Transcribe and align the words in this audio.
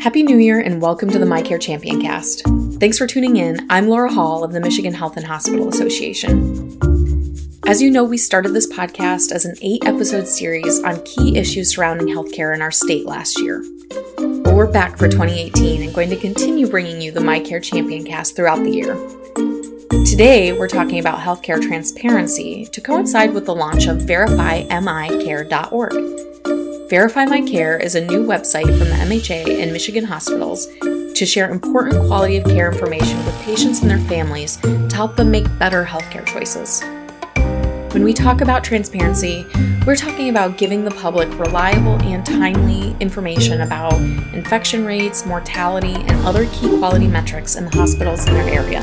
Happy 0.00 0.22
New 0.22 0.38
Year 0.38 0.60
and 0.60 0.80
welcome 0.80 1.10
to 1.10 1.18
the 1.18 1.26
MyCare 1.26 1.60
Champion 1.60 2.00
Cast. 2.00 2.44
Thanks 2.78 2.98
for 2.98 3.08
tuning 3.08 3.36
in. 3.36 3.66
I'm 3.68 3.88
Laura 3.88 4.12
Hall 4.12 4.44
of 4.44 4.52
the 4.52 4.60
Michigan 4.60 4.94
Health 4.94 5.16
and 5.16 5.26
Hospital 5.26 5.68
Association. 5.68 6.78
As 7.66 7.82
you 7.82 7.90
know, 7.90 8.04
we 8.04 8.16
started 8.16 8.52
this 8.52 8.72
podcast 8.72 9.32
as 9.32 9.44
an 9.44 9.56
eight 9.60 9.84
episode 9.84 10.28
series 10.28 10.84
on 10.84 11.04
key 11.04 11.36
issues 11.36 11.74
surrounding 11.74 12.06
healthcare 12.06 12.54
in 12.54 12.62
our 12.62 12.70
state 12.70 13.06
last 13.06 13.40
year. 13.40 13.60
But 13.88 14.54
we're 14.54 14.70
back 14.70 14.96
for 14.96 15.08
2018 15.08 15.82
and 15.82 15.92
going 15.92 16.10
to 16.10 16.16
continue 16.16 16.68
bringing 16.68 17.00
you 17.00 17.10
the 17.10 17.18
MyCare 17.18 17.60
Champion 17.60 18.04
Cast 18.04 18.36
throughout 18.36 18.62
the 18.62 18.70
year. 18.70 18.94
Today, 20.04 20.52
we're 20.52 20.68
talking 20.68 21.00
about 21.00 21.18
healthcare 21.18 21.60
transparency 21.60 22.66
to 22.66 22.80
coincide 22.80 23.34
with 23.34 23.46
the 23.46 23.54
launch 23.54 23.88
of 23.88 23.96
verifymycare.org. 23.98 26.27
Verify 26.88 27.26
My 27.26 27.42
Care 27.42 27.76
is 27.76 27.96
a 27.96 28.00
new 28.06 28.24
website 28.24 28.64
from 28.64 28.88
the 28.88 28.94
MHA 28.94 29.60
and 29.60 29.74
Michigan 29.74 30.04
hospitals 30.04 30.68
to 30.80 31.26
share 31.26 31.50
important 31.50 32.06
quality 32.06 32.38
of 32.38 32.44
care 32.44 32.72
information 32.72 33.18
with 33.26 33.38
patients 33.42 33.82
and 33.82 33.90
their 33.90 33.98
families 33.98 34.56
to 34.56 34.88
help 34.96 35.14
them 35.14 35.30
make 35.30 35.44
better 35.58 35.84
healthcare 35.84 36.24
choices. 36.24 36.82
When 37.92 38.04
we 38.04 38.14
talk 38.14 38.40
about 38.40 38.64
transparency, 38.64 39.44
we're 39.86 39.96
talking 39.96 40.30
about 40.30 40.56
giving 40.56 40.82
the 40.82 40.90
public 40.92 41.28
reliable 41.38 42.00
and 42.04 42.24
timely 42.24 42.96
information 43.00 43.60
about 43.60 43.92
infection 44.32 44.86
rates, 44.86 45.26
mortality, 45.26 45.92
and 45.94 46.26
other 46.26 46.46
key 46.46 46.78
quality 46.78 47.06
metrics 47.06 47.56
in 47.56 47.66
the 47.66 47.76
hospitals 47.76 48.26
in 48.26 48.32
their 48.32 48.48
area. 48.48 48.80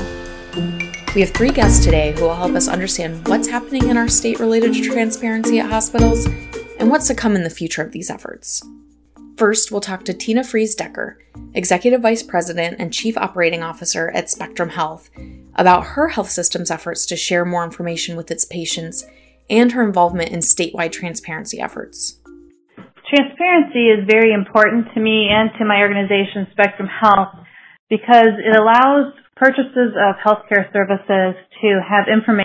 We 1.15 1.21
have 1.21 1.31
three 1.31 1.49
guests 1.49 1.83
today 1.83 2.11
who 2.11 2.25
will 2.25 2.35
help 2.35 2.51
us 2.51 2.67
understand 2.67 3.27
what's 3.27 3.47
happening 3.47 3.89
in 3.89 3.97
our 3.97 4.07
state 4.07 4.39
related 4.39 4.75
to 4.75 4.83
transparency 4.83 5.57
at 5.57 5.71
hospitals 5.71 6.27
and 6.79 6.89
what's 6.89 7.07
to 7.07 7.15
come 7.15 7.35
in 7.35 7.43
the 7.43 7.49
future 7.49 7.81
of 7.81 7.91
these 7.91 8.09
efforts. 8.09 8.63
First, 9.37 9.71
we'll 9.71 9.81
talk 9.81 10.05
to 10.05 10.13
Tina 10.13 10.43
Freese 10.43 10.75
Decker, 10.75 11.19
Executive 11.53 12.01
Vice 12.01 12.23
President 12.23 12.77
and 12.79 12.93
Chief 12.93 13.17
Operating 13.17 13.63
Officer 13.63 14.09
at 14.11 14.29
Spectrum 14.29 14.69
Health, 14.69 15.09
about 15.55 15.85
her 15.87 16.07
health 16.07 16.29
system's 16.29 16.71
efforts 16.71 17.05
to 17.07 17.17
share 17.17 17.43
more 17.43 17.65
information 17.65 18.15
with 18.15 18.31
its 18.31 18.45
patients 18.45 19.05
and 19.49 19.73
her 19.73 19.83
involvement 19.83 20.31
in 20.31 20.39
statewide 20.39 20.93
transparency 20.93 21.59
efforts. 21.59 22.19
Transparency 23.13 23.89
is 23.89 24.07
very 24.09 24.33
important 24.33 24.87
to 24.93 24.99
me 24.99 25.27
and 25.29 25.49
to 25.59 25.65
my 25.65 25.81
organization, 25.81 26.47
Spectrum 26.51 26.87
Health, 26.87 27.35
because 27.89 28.39
it 28.39 28.57
allows 28.57 29.13
purchases 29.35 29.93
of 29.99 30.15
healthcare 30.25 30.71
services 30.71 31.35
to 31.61 31.81
have 31.87 32.07
information 32.07 32.44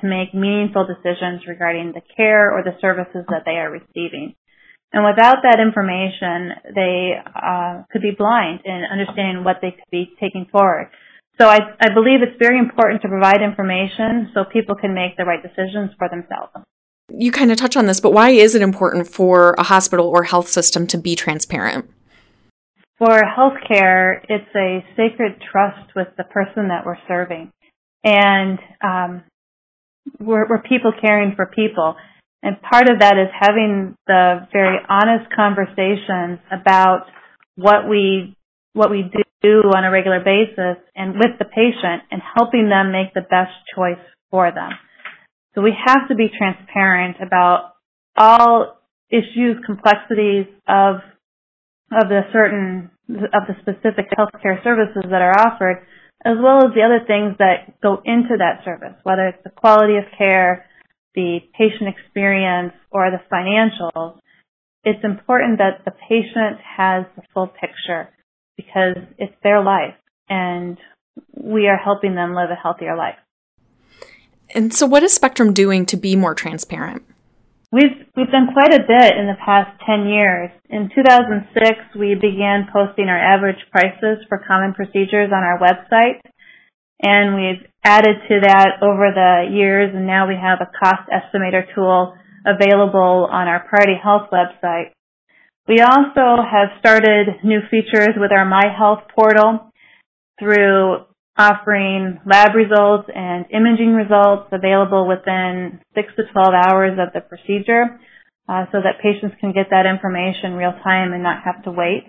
to 0.00 0.06
make 0.06 0.34
meaningful 0.34 0.86
decisions 0.86 1.46
regarding 1.46 1.92
the 1.92 2.02
care 2.16 2.52
or 2.52 2.62
the 2.62 2.76
services 2.80 3.24
that 3.28 3.42
they 3.44 3.56
are 3.56 3.70
receiving. 3.70 4.34
And 4.92 5.04
without 5.04 5.38
that 5.42 5.60
information, 5.60 6.72
they 6.74 7.12
uh, 7.20 7.82
could 7.92 8.02
be 8.02 8.12
blind 8.16 8.60
in 8.64 8.84
understanding 8.90 9.44
what 9.44 9.56
they 9.60 9.72
could 9.72 9.90
be 9.90 10.14
taking 10.20 10.46
forward. 10.50 10.90
So 11.38 11.46
I, 11.46 11.58
I 11.80 11.92
believe 11.94 12.20
it's 12.22 12.38
very 12.38 12.58
important 12.58 13.02
to 13.02 13.08
provide 13.08 13.42
information 13.42 14.30
so 14.34 14.44
people 14.44 14.74
can 14.74 14.94
make 14.94 15.16
the 15.16 15.24
right 15.24 15.42
decisions 15.42 15.90
for 15.98 16.08
themselves. 16.08 16.52
You 17.10 17.32
kind 17.32 17.50
of 17.50 17.56
touch 17.56 17.76
on 17.76 17.86
this, 17.86 18.00
but 18.00 18.12
why 18.12 18.30
is 18.30 18.54
it 18.54 18.62
important 18.62 19.06
for 19.06 19.54
a 19.56 19.62
hospital 19.62 20.08
or 20.08 20.24
health 20.24 20.48
system 20.48 20.86
to 20.88 20.98
be 20.98 21.14
transparent? 21.14 21.88
For 22.98 23.22
healthcare, 23.22 24.20
it's 24.28 24.50
a 24.56 24.84
sacred 24.96 25.40
trust 25.52 25.94
with 25.94 26.08
the 26.16 26.24
person 26.24 26.68
that 26.68 26.84
we're 26.84 26.98
serving. 27.06 27.52
And 28.04 28.58
um, 28.82 29.22
we're, 30.20 30.48
we're 30.48 30.62
people 30.62 30.92
caring 31.00 31.34
for 31.36 31.46
people. 31.46 31.96
And 32.42 32.56
part 32.62 32.88
of 32.88 33.00
that 33.00 33.18
is 33.18 33.28
having 33.38 33.96
the 34.06 34.46
very 34.52 34.78
honest 34.88 35.30
conversations 35.34 36.38
about 36.52 37.06
what 37.56 37.88
we 37.88 38.34
what 38.74 38.90
we 38.90 39.10
do 39.42 39.62
on 39.74 39.84
a 39.84 39.90
regular 39.90 40.20
basis 40.20 40.82
and 40.94 41.14
with 41.14 41.38
the 41.38 41.44
patient 41.44 42.02
and 42.10 42.22
helping 42.36 42.68
them 42.68 42.92
make 42.92 43.12
the 43.14 43.22
best 43.22 43.50
choice 43.74 44.02
for 44.30 44.52
them. 44.52 44.70
So 45.54 45.62
we 45.62 45.72
have 45.86 46.06
to 46.08 46.14
be 46.14 46.30
transparent 46.36 47.16
about 47.20 47.72
all 48.16 48.78
issues, 49.10 49.56
complexities 49.66 50.46
of 50.68 50.96
of 51.90 52.08
the 52.08 52.20
certain 52.32 52.90
of 53.08 53.42
the 53.48 53.56
specific 53.62 54.06
healthcare 54.16 54.62
services 54.62 55.04
that 55.10 55.22
are 55.22 55.34
offered 55.34 55.86
as 56.24 56.36
well 56.42 56.66
as 56.66 56.74
the 56.74 56.82
other 56.82 57.04
things 57.06 57.36
that 57.38 57.80
go 57.80 58.00
into 58.04 58.36
that 58.38 58.64
service, 58.64 58.94
whether 59.02 59.28
it's 59.28 59.42
the 59.44 59.50
quality 59.50 59.96
of 59.96 60.04
care, 60.16 60.66
the 61.14 61.38
patient 61.56 61.88
experience, 61.88 62.72
or 62.90 63.10
the 63.10 63.20
financials. 63.32 64.18
It's 64.84 65.04
important 65.04 65.58
that 65.58 65.84
the 65.84 65.92
patient 66.08 66.60
has 66.76 67.04
the 67.16 67.22
full 67.34 67.46
picture 67.46 68.08
because 68.56 68.96
it's 69.18 69.34
their 69.42 69.62
life 69.62 69.94
and 70.28 70.78
we 71.34 71.68
are 71.68 71.76
helping 71.76 72.14
them 72.14 72.34
live 72.34 72.50
a 72.50 72.54
healthier 72.54 72.96
life. 72.96 73.18
And 74.54 74.72
so, 74.72 74.86
what 74.86 75.02
is 75.02 75.12
Spectrum 75.12 75.52
doing 75.52 75.84
to 75.86 75.96
be 75.96 76.16
more 76.16 76.34
transparent? 76.34 77.02
We've 77.70 78.00
we've 78.16 78.32
done 78.32 78.48
quite 78.54 78.72
a 78.72 78.80
bit 78.80 79.12
in 79.20 79.28
the 79.28 79.36
past 79.44 79.68
10 79.84 80.08
years. 80.08 80.50
In 80.70 80.88
2006, 80.88 82.00
we 82.00 82.14
began 82.14 82.68
posting 82.72 83.08
our 83.08 83.18
average 83.20 83.60
prices 83.70 84.24
for 84.28 84.40
common 84.46 84.72
procedures 84.72 85.28
on 85.28 85.44
our 85.44 85.60
website, 85.60 86.24
and 87.02 87.36
we've 87.36 87.68
added 87.84 88.16
to 88.28 88.40
that 88.40 88.80
over 88.80 89.12
the 89.12 89.52
years, 89.54 89.92
and 89.94 90.06
now 90.06 90.26
we 90.26 90.34
have 90.34 90.60
a 90.64 90.70
cost 90.80 91.10
estimator 91.12 91.62
tool 91.74 92.14
available 92.46 93.28
on 93.30 93.48
our 93.48 93.60
Priority 93.68 94.00
Health 94.02 94.30
website. 94.32 94.96
We 95.68 95.80
also 95.80 96.40
have 96.40 96.72
started 96.80 97.44
new 97.44 97.60
features 97.70 98.16
with 98.16 98.32
our 98.32 98.46
My 98.46 98.64
Health 98.76 99.00
portal 99.14 99.70
through 100.40 101.04
offering 101.38 102.20
lab 102.26 102.54
results 102.54 103.08
and 103.14 103.46
imaging 103.50 103.94
results 103.94 104.48
available 104.50 105.06
within 105.06 105.80
6 105.94 106.08
to 106.16 106.22
12 106.32 106.54
hours 106.66 106.98
of 106.98 107.14
the 107.14 107.20
procedure 107.20 108.00
uh, 108.48 108.64
so 108.72 108.78
that 108.82 108.98
patients 109.00 109.36
can 109.40 109.52
get 109.52 109.70
that 109.70 109.86
information 109.86 110.54
real 110.54 110.74
time 110.82 111.12
and 111.12 111.22
not 111.22 111.44
have 111.44 111.62
to 111.62 111.70
wait. 111.70 112.04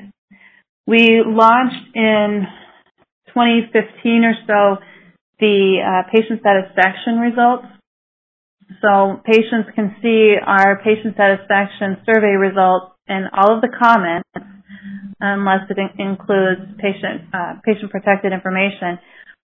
We 0.88 1.22
launched 1.24 1.94
in 1.94 2.48
2015 3.30 4.24
or 4.26 4.34
so 4.48 4.82
the 5.40 5.78
uh, 5.80 6.10
patient 6.12 6.42
satisfaction 6.42 7.20
results. 7.20 7.68
So 8.82 9.22
patients 9.26 9.70
can 9.76 9.96
see 10.02 10.36
our 10.42 10.82
patient 10.82 11.16
satisfaction 11.18 12.02
survey 12.06 12.34
results 12.34 12.94
and 13.08 13.30
all 13.34 13.56
of 13.56 13.62
the 13.62 13.70
comments 13.70 14.30
unless 15.20 15.70
it 15.70 15.78
includes 16.00 16.62
patient 16.80 17.28
uh, 17.34 17.60
patient 17.66 17.92
protected 17.92 18.32
information 18.32 19.00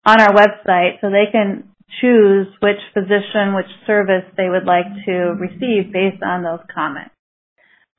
on 0.06 0.22
our 0.22 0.34
website 0.34 1.02
so 1.02 1.10
they 1.10 1.32
can 1.32 1.70
choose 2.02 2.48
which 2.62 2.82
physician, 2.94 3.56
which 3.56 3.70
service 3.88 4.26
they 4.38 4.50
would 4.50 4.66
like 4.66 4.88
to 5.06 5.34
receive 5.40 5.92
based 5.94 6.22
on 6.24 6.44
those 6.44 6.62
comments. 6.74 7.14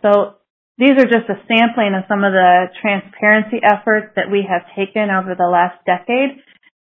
So 0.03 0.37
these 0.79 0.93
are 0.99 1.09
just 1.09 1.29
a 1.29 1.41
sampling 1.49 1.95
of 1.97 2.05
some 2.09 2.23
of 2.23 2.33
the 2.33 2.67
transparency 2.81 3.59
efforts 3.65 4.13
that 4.17 4.31
we 4.31 4.47
have 4.49 4.63
taken 4.77 5.09
over 5.11 5.35
the 5.35 5.49
last 5.49 5.81
decade 5.87 6.39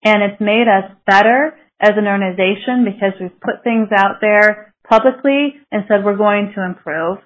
and 0.04 0.22
it's 0.22 0.40
made 0.40 0.68
us 0.68 0.92
better 1.06 1.56
as 1.80 1.92
an 1.96 2.06
organization 2.06 2.84
because 2.84 3.14
we've 3.20 3.40
put 3.40 3.64
things 3.64 3.88
out 3.94 4.20
there 4.20 4.74
publicly 4.88 5.56
and 5.72 5.84
said 5.88 6.04
we're 6.04 6.16
going 6.16 6.52
to 6.54 6.64
improve. 6.64 7.18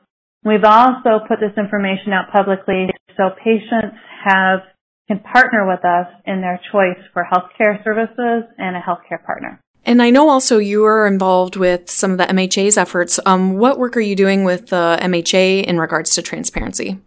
We've 0.44 0.64
also 0.64 1.22
put 1.28 1.40
this 1.40 1.56
information 1.56 2.12
out 2.12 2.32
publicly 2.32 2.88
so 3.16 3.30
patients 3.42 3.96
have 4.24 4.60
can 5.08 5.20
partner 5.20 5.66
with 5.66 5.84
us 5.84 6.06
in 6.26 6.40
their 6.40 6.60
choice 6.70 7.02
for 7.12 7.26
healthcare 7.30 7.82
services 7.84 8.44
and 8.58 8.76
a 8.76 8.80
healthcare 8.80 9.22
partner. 9.24 9.60
And 9.84 10.00
I 10.00 10.10
know 10.10 10.28
also 10.28 10.58
you 10.58 10.84
are 10.84 11.06
involved 11.06 11.56
with 11.56 11.90
some 11.90 12.12
of 12.12 12.18
the 12.18 12.24
MHA's 12.24 12.78
efforts. 12.78 13.18
Um, 13.26 13.54
what 13.58 13.78
work 13.78 13.96
are 13.96 14.00
you 14.00 14.14
doing 14.14 14.44
with 14.44 14.68
the 14.68 14.98
MHA 15.00 15.64
in 15.64 15.78
regards 15.78 16.14
to 16.14 16.22
transparency? 16.22 17.00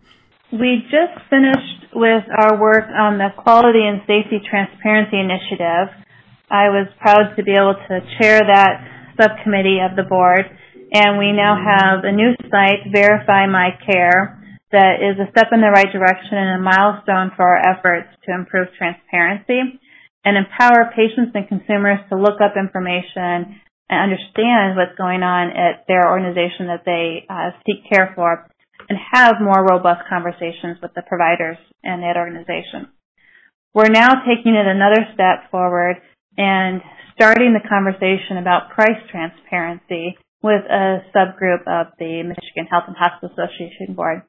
We 0.51 0.83
just 0.91 1.29
finished 1.29 1.95
with 1.95 2.23
our 2.37 2.59
work 2.59 2.85
on 2.91 3.17
the 3.17 3.29
Quality 3.37 3.87
and 3.87 4.01
Safety 4.01 4.43
Transparency 4.49 5.17
Initiative. 5.17 5.95
I 6.51 6.69
was 6.69 6.87
proud 6.99 7.35
to 7.35 7.43
be 7.43 7.51
able 7.51 7.75
to 7.87 7.99
chair 8.19 8.39
that 8.39 9.15
subcommittee 9.19 9.79
of 9.79 9.95
the 9.95 10.03
board, 10.03 10.45
and 10.93 11.17
we 11.17 11.31
now 11.31 11.55
have 11.55 12.03
a 12.03 12.11
new 12.11 12.35
site, 12.51 12.91
Verify 12.91 13.47
My 13.47 13.71
Care, 13.89 14.34
that 14.75 14.99
is 14.99 15.15
a 15.15 15.31
step 15.31 15.55
in 15.55 15.63
the 15.63 15.71
right 15.71 15.87
direction 15.87 16.35
and 16.35 16.59
a 16.59 16.63
milestone 16.63 17.31
for 17.35 17.47
our 17.47 17.63
efforts 17.63 18.11
to 18.27 18.35
improve 18.35 18.67
transparency 18.75 19.79
and 20.27 20.35
empower 20.35 20.91
patients 20.91 21.31
and 21.31 21.47
consumers 21.47 22.03
to 22.11 22.19
look 22.19 22.43
up 22.43 22.59
information 22.59 23.55
and 23.87 23.97
understand 24.11 24.75
what's 24.75 24.97
going 24.99 25.23
on 25.23 25.55
at 25.55 25.87
their 25.87 26.11
organization 26.11 26.67
that 26.67 26.83
they 26.83 27.23
uh, 27.29 27.55
seek 27.63 27.87
care 27.87 28.11
for 28.19 28.49
and 28.89 28.99
have 28.99 29.39
more 29.39 29.63
robust 29.63 30.03
conversations 30.09 30.75
with 30.81 30.91
the 30.93 31.07
providers 31.07 31.57
and 31.83 32.03
that 32.03 32.17
organization. 32.17 32.91
We're 33.73 33.93
now 33.93 34.25
taking 34.27 34.55
it 34.59 34.67
another 34.67 35.07
step 35.13 35.51
forward 35.51 36.03
and 36.37 36.81
starting 37.15 37.55
the 37.55 37.63
conversation 37.63 38.37
about 38.41 38.75
price 38.75 38.99
transparency 39.07 40.17
with 40.43 40.67
a 40.67 41.05
subgroup 41.15 41.63
of 41.63 41.93
the 41.97 42.23
Michigan 42.27 42.67
Health 42.69 42.85
and 42.87 42.97
Hospital 42.97 43.31
Association 43.31 43.95
Board. 43.95 44.23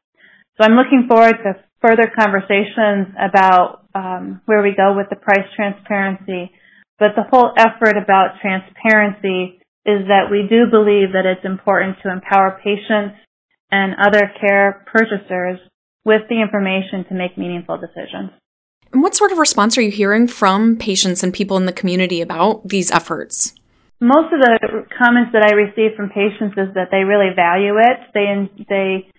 So 0.56 0.64
I'm 0.64 0.76
looking 0.76 1.06
forward 1.08 1.36
to 1.44 1.60
further 1.82 2.10
conversations 2.18 3.14
about 3.20 3.84
um, 3.94 4.40
where 4.46 4.62
we 4.62 4.74
go 4.76 4.96
with 4.96 5.08
the 5.10 5.16
price 5.16 5.46
transparency. 5.54 6.50
But 6.98 7.12
the 7.14 7.24
whole 7.30 7.52
effort 7.56 7.96
about 7.96 8.40
transparency 8.40 9.60
is 9.84 10.08
that 10.08 10.30
we 10.30 10.48
do 10.48 10.66
believe 10.70 11.12
that 11.12 11.26
it's 11.26 11.44
important 11.44 11.98
to 12.02 12.10
empower 12.10 12.58
patients 12.64 13.20
and 13.70 13.94
other 14.00 14.32
care 14.40 14.84
purchasers 14.92 15.60
with 16.04 16.22
the 16.28 16.40
information 16.40 17.04
to 17.08 17.14
make 17.14 17.36
meaningful 17.36 17.76
decisions. 17.76 18.30
And 18.92 19.02
what 19.02 19.14
sort 19.14 19.32
of 19.32 19.38
response 19.38 19.76
are 19.76 19.82
you 19.82 19.90
hearing 19.90 20.26
from 20.26 20.76
patients 20.76 21.22
and 21.22 21.34
people 21.34 21.56
in 21.56 21.66
the 21.66 21.72
community 21.72 22.20
about 22.20 22.66
these 22.66 22.90
efforts? 22.90 23.54
Most 24.00 24.32
of 24.32 24.40
the 24.40 24.86
comments 24.96 25.32
that 25.32 25.42
I 25.42 25.54
receive 25.54 25.96
from 25.96 26.10
patients 26.10 26.54
is 26.56 26.74
that 26.74 26.88
they 26.90 27.04
really 27.04 27.34
value 27.34 27.76
it. 27.78 27.98
They 28.14 28.64
they 28.68 29.10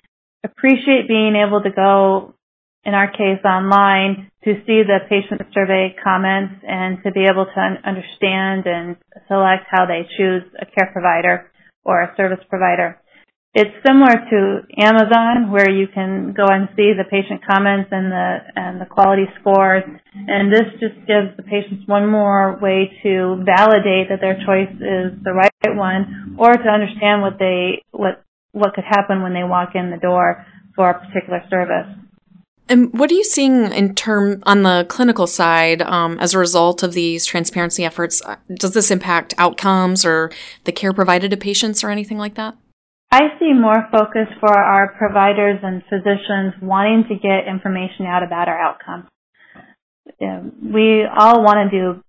appreciate 0.44 1.08
being 1.08 1.36
able 1.36 1.62
to 1.62 1.72
go, 1.72 2.36
in 2.84 2.94
our 2.94 3.12
case, 3.12 3.44
online 3.46 4.32
to 4.44 4.54
see 4.66 4.84
the 4.84 5.00
patient 5.10 5.42
survey 5.54 5.96
comments 6.04 6.64
and 6.68 7.04
to 7.04 7.12
be 7.12 7.26
able 7.30 7.46
to 7.46 7.60
un- 7.60 7.84
understand 7.84 8.66
and 8.66 8.96
select 9.28 9.66
how 9.70 9.86
they 9.86 10.08
choose 10.18 10.44
a 10.60 10.66
care 10.66 10.90
provider 10.94 11.52
or 11.84 12.02
a 12.02 12.14
service 12.16 12.44
provider. 12.50 13.00
It's 13.54 13.74
similar 13.82 14.14
to 14.14 14.62
Amazon 14.78 15.52
where 15.52 15.72
you 15.72 15.88
can 15.88 16.34
go 16.38 16.46
and 16.46 16.70
see 16.76 16.94
the 16.94 17.10
patient 17.10 17.42
comments 17.42 17.90
and 17.92 18.12
the 18.12 18.38
and 18.56 18.80
the 18.80 18.86
quality 18.86 19.26
scores 19.42 19.82
and 20.14 20.54
this 20.54 20.70
just 20.80 20.94
gives 21.08 21.34
the 21.38 21.44
patients 21.44 21.88
one 21.88 22.06
more 22.06 22.60
way 22.62 22.92
to 23.02 23.42
validate 23.42 24.14
that 24.14 24.22
their 24.22 24.38
choice 24.46 24.70
is 24.78 25.18
the 25.24 25.34
right 25.34 25.50
one 25.74 26.38
or 26.38 26.54
to 26.54 26.70
understand 26.70 27.24
what 27.24 27.40
they 27.40 27.82
what 27.92 28.22
what 28.58 28.74
could 28.74 28.84
happen 28.84 29.22
when 29.22 29.34
they 29.34 29.44
walk 29.44 29.70
in 29.76 29.92
the 29.92 29.98
door 29.98 30.46
for 30.76 30.90
a 30.90 31.00
particular 31.00 31.42
service. 31.50 31.88
And 32.70 32.92
what 32.94 33.10
are 33.10 33.14
you 33.14 33.24
seeing 33.24 33.72
in 33.72 33.96
term 33.96 34.44
on 34.46 34.64
the 34.64 34.86
clinical 34.90 35.26
side 35.26 35.82
um, 35.82 36.20
as 36.20 36.34
a 36.34 36.40
result 36.40 36.84
of 36.84 36.94
these 36.94 37.26
transparency 37.26 37.86
efforts? 37.86 38.22
Does 38.54 38.74
this 38.74 38.92
impact 38.92 39.34
outcomes 39.38 40.04
or 40.04 40.32
the 40.66 40.74
care 40.74 40.92
provided 40.92 41.32
to 41.32 41.38
patients 41.38 41.84
or 41.84 41.90
anything 41.90 42.18
like 42.18 42.36
that? 42.36 42.58
I 43.10 43.22
see 43.40 43.54
more 43.54 43.88
focus 43.90 44.28
for 44.42 44.52
our 44.52 44.94
providers 44.98 45.60
and 45.64 45.82
physicians 45.84 46.56
wanting 46.62 47.06
to 47.08 47.16
get 47.16 47.48
information 47.48 48.06
out 48.06 48.22
about 48.22 48.50
our 48.50 48.60
outcomes. 48.60 49.06
We 50.20 51.06
all 51.06 51.42
want 51.44 51.72
to 51.72 51.78
do 51.78 52.02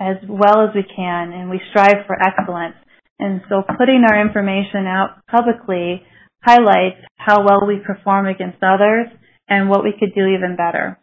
as 0.00 0.16
well 0.26 0.66
as 0.66 0.74
we 0.74 0.82
can 0.82 1.32
and 1.32 1.50
we 1.50 1.60
strive 1.70 2.06
for 2.06 2.16
excellence. 2.16 2.76
And 3.20 3.42
so 3.48 3.62
putting 3.78 4.02
our 4.08 4.20
information 4.20 4.86
out 4.86 5.20
publicly 5.30 6.02
highlights 6.42 7.04
how 7.16 7.44
well 7.44 7.66
we 7.66 7.76
perform 7.84 8.26
against 8.26 8.62
others 8.62 9.08
and 9.48 9.68
what 9.68 9.84
we 9.84 9.92
could 9.92 10.14
do 10.14 10.26
even 10.26 10.56
better. 10.56 10.98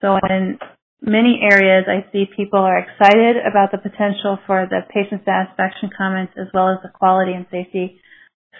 So 0.00 0.16
in 0.28 0.58
many 1.02 1.40
areas, 1.42 1.84
I 1.86 2.10
see 2.12 2.24
people 2.34 2.60
are 2.60 2.78
excited 2.78 3.36
about 3.36 3.72
the 3.72 3.78
potential 3.78 4.38
for 4.46 4.66
the 4.68 4.80
patient 4.88 5.22
satisfaction 5.24 5.90
comments 5.96 6.32
as 6.40 6.46
well 6.54 6.70
as 6.70 6.78
the 6.82 6.88
quality 6.88 7.32
and 7.32 7.46
safety 7.50 8.00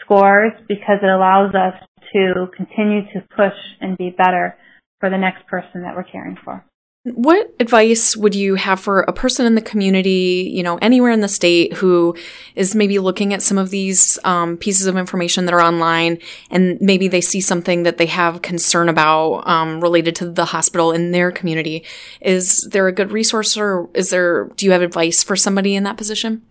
scores 0.05 0.53
because 0.69 0.99
it 1.03 1.09
allows 1.09 1.55
us 1.55 1.75
to 2.13 2.47
continue 2.57 3.03
to 3.15 3.25
push 3.35 3.57
and 3.81 3.97
be 3.97 4.11
better 4.11 4.57
for 4.99 5.09
the 5.09 5.19
next 5.19 5.47
person 5.47 5.83
that 5.83 5.95
we're 5.97 6.05
caring 6.05 6.37
for. 6.45 6.65
What 7.05 7.55
advice 7.59 8.15
would 8.15 8.35
you 8.35 8.57
have 8.57 8.79
for 8.79 9.01
a 9.01 9.13
person 9.13 9.47
in 9.47 9.55
the 9.55 9.63
community, 9.63 10.51
you 10.53 10.63
know, 10.63 10.77
anywhere 10.83 11.11
in 11.11 11.23
the 11.23 11.29
state 11.29 11.73
who 11.73 12.15
is 12.55 12.75
maybe 12.75 12.99
looking 12.99 13.33
at 13.33 13.41
some 13.41 13.57
of 13.57 13.71
these 13.71 14.19
um, 14.23 14.59
pieces 14.59 14.87
of 14.87 14.99
information 14.99 15.47
that 15.47 15.55
are 15.55 15.63
online 15.63 16.19
and 16.51 16.79
maybe 16.79 17.09
they 17.09 17.23
see 17.23 17.41
something 17.41 17.85
that 17.85 17.97
they 17.97 18.05
have 18.05 18.43
concern 18.43 18.91
about 18.91 19.49
um, 19.49 19.81
related 19.81 20.15
to 20.17 20.31
the 20.31 20.45
hospital 20.45 20.93
in 20.93 21.11
their 21.11 21.33
community? 21.33 21.85
Is 22.21 22.69
there 22.71 22.87
a 22.87 22.93
good 22.93 23.13
resource 23.13 23.57
or 23.57 23.89
is 23.95 24.11
there, 24.11 24.51
do 24.57 24.67
you 24.67 24.73
have 24.73 24.83
advice 24.83 25.23
for 25.23 25.37
somebody 25.37 25.75
in 25.75 25.85
that 25.85 25.97
position? 25.97 26.43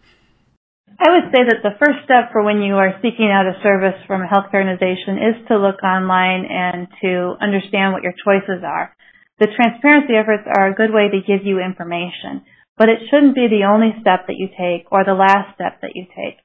I 1.00 1.12
would 1.12 1.32
say 1.32 1.44
that 1.46 1.62
the 1.62 1.78
first 1.78 2.04
step 2.06 2.32
for 2.32 2.42
when 2.42 2.64
you 2.64 2.74
are 2.74 2.98
seeking 3.04 3.30
out 3.30 3.46
a 3.46 3.54
service 3.62 4.02
from 4.08 4.24
a 4.24 4.28
healthcare 4.28 4.66
organization 4.66 5.20
is 5.20 5.48
to 5.48 5.60
look 5.60 5.84
online 5.84 6.46
and 6.50 6.88
to 7.04 7.38
understand 7.40 7.94
what 7.94 8.02
your 8.02 8.16
choices 8.26 8.64
are. 8.66 8.96
The 9.40 9.48
transparency 9.56 10.20
efforts 10.20 10.44
are 10.46 10.68
a 10.68 10.76
good 10.76 10.92
way 10.92 11.08
to 11.08 11.24
give 11.24 11.48
you 11.48 11.64
information, 11.64 12.44
but 12.76 12.90
it 12.92 13.08
shouldn't 13.08 13.36
be 13.36 13.48
the 13.48 13.72
only 13.72 13.96
step 14.04 14.28
that 14.28 14.36
you 14.36 14.52
take 14.52 14.92
or 14.92 15.04
the 15.04 15.16
last 15.16 15.56
step 15.56 15.80
that 15.82 15.96
you 15.96 16.06
take. 16.12 16.44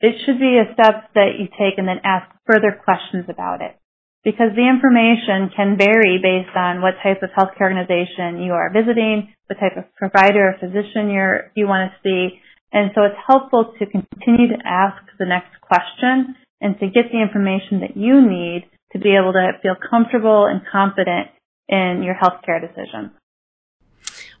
It 0.00 0.22
should 0.22 0.38
be 0.38 0.54
a 0.54 0.70
step 0.74 1.10
that 1.18 1.42
you 1.42 1.50
take 1.58 1.78
and 1.78 1.88
then 1.88 2.04
ask 2.06 2.30
further 2.46 2.70
questions 2.70 3.26
about 3.28 3.62
it. 3.62 3.74
Because 4.22 4.54
the 4.54 4.66
information 4.66 5.50
can 5.54 5.78
vary 5.78 6.18
based 6.22 6.54
on 6.54 6.82
what 6.82 6.98
type 7.02 7.22
of 7.22 7.30
healthcare 7.34 7.70
organization 7.70 8.42
you 8.42 8.52
are 8.52 8.70
visiting, 8.74 9.34
what 9.46 9.58
type 9.58 9.78
of 9.78 9.90
provider 9.94 10.54
or 10.54 10.58
physician 10.58 11.10
you're, 11.10 11.50
you 11.54 11.66
want 11.66 11.90
to 11.90 11.98
see, 12.02 12.38
and 12.72 12.90
so 12.94 13.02
it's 13.04 13.22
helpful 13.26 13.74
to 13.78 13.86
continue 13.86 14.48
to 14.50 14.62
ask 14.66 15.02
the 15.18 15.26
next 15.26 15.54
question 15.62 16.34
and 16.60 16.78
to 16.78 16.86
get 16.86 17.10
the 17.10 17.22
information 17.22 17.80
that 17.80 17.96
you 17.96 18.20
need 18.20 18.66
to 18.92 18.98
be 18.98 19.14
able 19.14 19.32
to 19.32 19.52
feel 19.62 19.76
comfortable 19.78 20.46
and 20.46 20.62
confident 20.70 21.30
in 21.68 22.02
your 22.02 22.14
healthcare 22.14 22.60
decisions. 22.60 23.10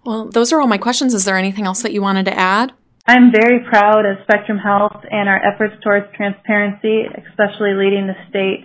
Well, 0.04 0.28
those 0.30 0.52
are 0.52 0.60
all 0.60 0.68
my 0.68 0.78
questions. 0.78 1.14
Is 1.14 1.24
there 1.24 1.36
anything 1.36 1.66
else 1.66 1.82
that 1.82 1.92
you 1.92 2.00
wanted 2.00 2.26
to 2.26 2.38
add? 2.38 2.72
I'm 3.06 3.30
very 3.30 3.60
proud 3.68 4.04
of 4.04 4.18
Spectrum 4.22 4.58
Health 4.58 5.04
and 5.10 5.28
our 5.28 5.38
efforts 5.38 5.74
towards 5.82 6.06
transparency, 6.16 7.02
especially 7.06 7.74
leading 7.74 8.06
the 8.06 8.18
state 8.28 8.64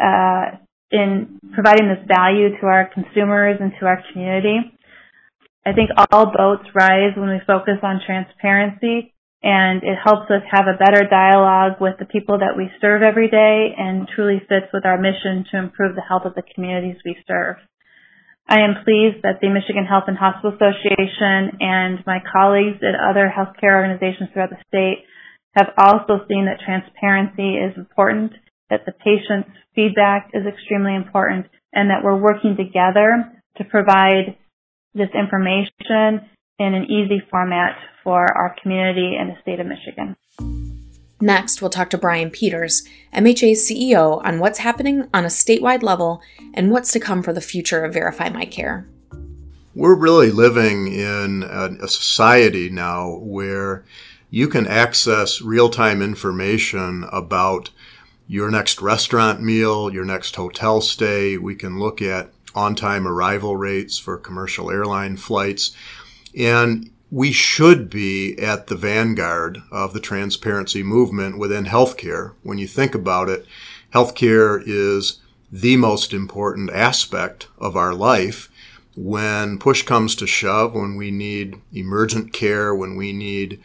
uh, 0.00 0.56
in 0.90 1.40
providing 1.52 1.88
this 1.88 2.04
value 2.06 2.56
to 2.60 2.66
our 2.66 2.90
consumers 2.92 3.56
and 3.60 3.72
to 3.80 3.86
our 3.86 4.02
community. 4.12 4.72
I 5.64 5.72
think 5.72 5.90
all 6.12 6.32
boats 6.32 6.68
rise 6.74 7.16
when 7.16 7.28
we 7.28 7.40
focus 7.46 7.78
on 7.82 8.00
transparency 8.06 9.12
and 9.42 9.82
it 9.82 9.98
helps 10.02 10.30
us 10.30 10.42
have 10.50 10.66
a 10.66 10.78
better 10.78 11.06
dialogue 11.08 11.80
with 11.80 11.94
the 11.98 12.06
people 12.06 12.38
that 12.38 12.56
we 12.56 12.70
serve 12.80 13.02
every 13.02 13.28
day 13.28 13.74
and 13.76 14.08
truly 14.08 14.40
fits 14.48 14.72
with 14.72 14.86
our 14.86 14.98
mission 14.98 15.44
to 15.50 15.58
improve 15.58 15.94
the 15.94 16.06
health 16.06 16.24
of 16.24 16.34
the 16.34 16.42
communities 16.54 16.96
we 17.04 17.16
serve. 17.26 17.56
I 18.48 18.60
am 18.60 18.84
pleased 18.84 19.22
that 19.22 19.40
the 19.42 19.50
Michigan 19.50 19.86
Health 19.86 20.04
and 20.06 20.16
Hospital 20.16 20.54
Association 20.54 21.58
and 21.58 21.98
my 22.06 22.22
colleagues 22.22 22.78
at 22.78 22.94
other 22.94 23.26
healthcare 23.26 23.74
organizations 23.74 24.30
throughout 24.32 24.50
the 24.50 24.62
state 24.68 25.04
have 25.56 25.74
also 25.76 26.22
seen 26.28 26.46
that 26.46 26.62
transparency 26.64 27.58
is 27.58 27.76
important, 27.76 28.32
that 28.70 28.86
the 28.86 28.92
patient's 28.92 29.50
feedback 29.74 30.30
is 30.32 30.46
extremely 30.46 30.94
important, 30.94 31.46
and 31.72 31.90
that 31.90 32.04
we're 32.04 32.16
working 32.16 32.56
together 32.56 33.32
to 33.56 33.64
provide 33.64 34.38
this 34.94 35.10
information 35.12 36.30
in 36.58 36.74
an 36.74 36.84
easy 36.84 37.20
format 37.28 37.74
for 38.04 38.20
our 38.20 38.54
community 38.62 39.16
and 39.18 39.30
the 39.30 39.40
state 39.42 39.58
of 39.58 39.66
Michigan. 39.66 40.14
Next, 41.20 41.62
we'll 41.62 41.70
talk 41.70 41.88
to 41.90 41.98
Brian 41.98 42.30
Peters, 42.30 42.84
MHA's 43.14 43.68
CEO, 43.68 44.22
on 44.24 44.38
what's 44.38 44.58
happening 44.58 45.08
on 45.14 45.24
a 45.24 45.28
statewide 45.28 45.82
level 45.82 46.20
and 46.52 46.70
what's 46.70 46.92
to 46.92 47.00
come 47.00 47.22
for 47.22 47.32
the 47.32 47.40
future 47.40 47.84
of 47.84 47.94
Verify 47.94 48.28
My 48.28 48.44
Care. 48.44 48.86
We're 49.74 49.94
really 49.94 50.30
living 50.30 50.92
in 50.92 51.42
a 51.42 51.88
society 51.88 52.68
now 52.68 53.18
where 53.22 53.84
you 54.30 54.48
can 54.48 54.66
access 54.66 55.40
real 55.40 55.70
time 55.70 56.02
information 56.02 57.06
about 57.12 57.70
your 58.26 58.50
next 58.50 58.82
restaurant 58.82 59.40
meal, 59.40 59.92
your 59.92 60.04
next 60.04 60.36
hotel 60.36 60.80
stay. 60.80 61.38
We 61.38 61.54
can 61.54 61.78
look 61.78 62.02
at 62.02 62.32
on 62.54 62.74
time 62.74 63.06
arrival 63.06 63.56
rates 63.56 63.98
for 63.98 64.18
commercial 64.18 64.70
airline 64.70 65.16
flights. 65.16 65.76
And 66.36 66.90
we 67.10 67.30
should 67.30 67.88
be 67.88 68.36
at 68.38 68.66
the 68.66 68.76
vanguard 68.76 69.62
of 69.70 69.92
the 69.92 70.00
transparency 70.00 70.82
movement 70.82 71.38
within 71.38 71.64
healthcare. 71.64 72.32
When 72.42 72.58
you 72.58 72.66
think 72.66 72.94
about 72.94 73.28
it, 73.28 73.46
healthcare 73.94 74.62
is 74.66 75.20
the 75.52 75.76
most 75.76 76.12
important 76.12 76.70
aspect 76.70 77.48
of 77.58 77.76
our 77.76 77.94
life. 77.94 78.50
When 78.96 79.58
push 79.58 79.82
comes 79.82 80.14
to 80.16 80.26
shove, 80.26 80.74
when 80.74 80.96
we 80.96 81.10
need 81.10 81.60
emergent 81.72 82.32
care, 82.32 82.74
when 82.74 82.96
we 82.96 83.12
need 83.12 83.60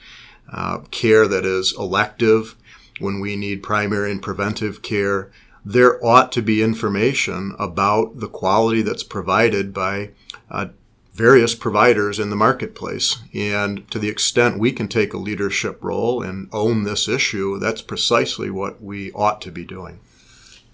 uh, 0.51 0.79
care 0.91 1.27
that 1.27 1.45
is 1.45 1.73
elective, 1.77 2.55
when 2.99 3.19
we 3.19 3.35
need 3.35 3.63
primary 3.63 4.11
and 4.11 4.21
preventive 4.21 4.81
care, 4.81 5.31
there 5.63 6.03
ought 6.03 6.31
to 6.33 6.41
be 6.41 6.61
information 6.61 7.55
about 7.57 8.19
the 8.19 8.27
quality 8.27 8.81
that's 8.81 9.03
provided 9.03 9.73
by 9.73 10.11
uh, 10.49 10.67
various 11.13 11.55
providers 11.55 12.19
in 12.19 12.29
the 12.29 12.35
marketplace. 12.35 13.21
And 13.33 13.89
to 13.91 13.99
the 13.99 14.09
extent 14.09 14.59
we 14.59 14.71
can 14.71 14.87
take 14.87 15.13
a 15.13 15.17
leadership 15.17 15.83
role 15.83 16.21
and 16.21 16.47
own 16.51 16.83
this 16.83 17.07
issue, 17.07 17.59
that's 17.59 17.81
precisely 17.81 18.49
what 18.49 18.81
we 18.81 19.11
ought 19.11 19.41
to 19.41 19.51
be 19.51 19.65
doing. 19.65 19.99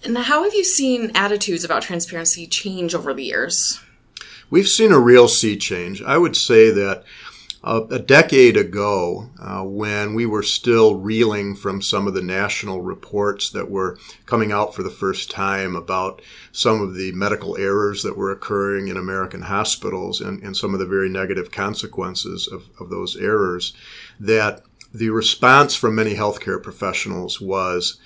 And 0.04 0.18
how 0.18 0.44
have 0.44 0.54
you 0.54 0.64
seen 0.64 1.12
attitudes 1.16 1.64
about 1.64 1.82
transparency 1.82 2.46
change 2.46 2.94
over 2.94 3.14
the 3.14 3.24
years? 3.24 3.80
We've 4.50 4.68
seen 4.68 4.92
a 4.92 5.00
real 5.00 5.28
sea 5.28 5.58
change. 5.58 6.02
I 6.02 6.18
would 6.18 6.38
say 6.38 6.70
that 6.70 7.04
a, 7.64 8.00
decade 8.00 8.56
ago, 8.56 9.30
uh, 9.40 9.64
when 9.64 10.14
we 10.14 10.26
were 10.26 10.44
still 10.44 10.96
reeling 10.96 11.56
from 11.56 11.82
some 11.82 12.08
of 12.08 12.14
the 12.14 12.22
national 12.22 12.82
reports 12.82 13.50
that 13.50 13.70
were 13.70 13.98
coming 14.26 14.52
out 14.52 14.76
for 14.76 14.84
the 14.84 14.90
first 14.90 15.32
time 15.32 15.76
about 15.76 16.22
some 16.52 16.82
of 16.82 16.96
the 16.96 17.12
medical 17.14 17.58
errors 17.58 18.04
that 18.04 18.18
were 18.18 18.32
occurring 18.32 18.88
in 18.88 18.98
American 18.98 19.42
hospitals 19.42 20.22
and, 20.22 20.42
and 20.44 20.56
some 20.56 20.74
of 20.74 20.80
the 20.80 20.86
very 20.86 21.10
negative 21.10 21.52
consequences 21.52 22.48
of, 22.48 22.70
of 22.80 22.90
those 22.90 23.16
errors, 23.18 23.74
that 24.20 24.62
the 24.94 25.10
response 25.10 25.76
from 25.76 25.96
many 25.96 26.16
healthcare 26.16 26.62
professionals 26.62 27.42
was 27.42 28.00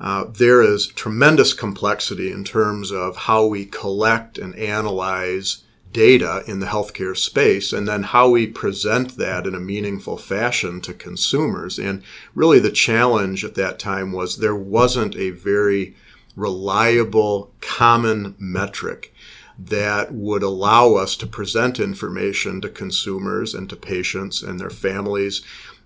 uh, 0.00 0.24
there 0.24 0.60
is 0.62 0.88
tremendous 0.88 1.52
complexity 1.52 2.32
in 2.32 2.42
terms 2.42 2.90
of 2.90 3.16
how 3.16 3.46
we 3.46 3.64
collect 3.64 4.38
and 4.38 4.54
analyze 4.56 5.63
data 5.94 6.42
in 6.46 6.58
the 6.58 6.66
healthcare 6.66 7.16
space 7.16 7.72
and 7.72 7.88
then 7.88 8.02
how 8.02 8.28
we 8.28 8.46
present 8.46 9.16
that 9.16 9.46
in 9.46 9.54
a 9.54 9.60
meaningful 9.60 10.18
fashion 10.18 10.80
to 10.82 10.92
consumers. 10.92 11.78
And 11.78 12.02
really 12.34 12.58
the 12.58 12.72
challenge 12.72 13.44
at 13.44 13.54
that 13.54 13.78
time 13.78 14.12
was 14.12 14.36
there 14.36 14.56
wasn't 14.56 15.16
a 15.16 15.30
very 15.30 15.94
reliable 16.36 17.52
common 17.60 18.34
metric 18.38 19.14
that 19.56 20.12
would 20.12 20.42
allow 20.42 20.94
us 20.94 21.16
to 21.16 21.28
present 21.28 21.78
information 21.78 22.60
to 22.60 22.68
consumers 22.68 23.54
and 23.54 23.70
to 23.70 23.76
patients 23.76 24.42
and 24.42 24.58
their 24.58 24.70
families 24.70 25.42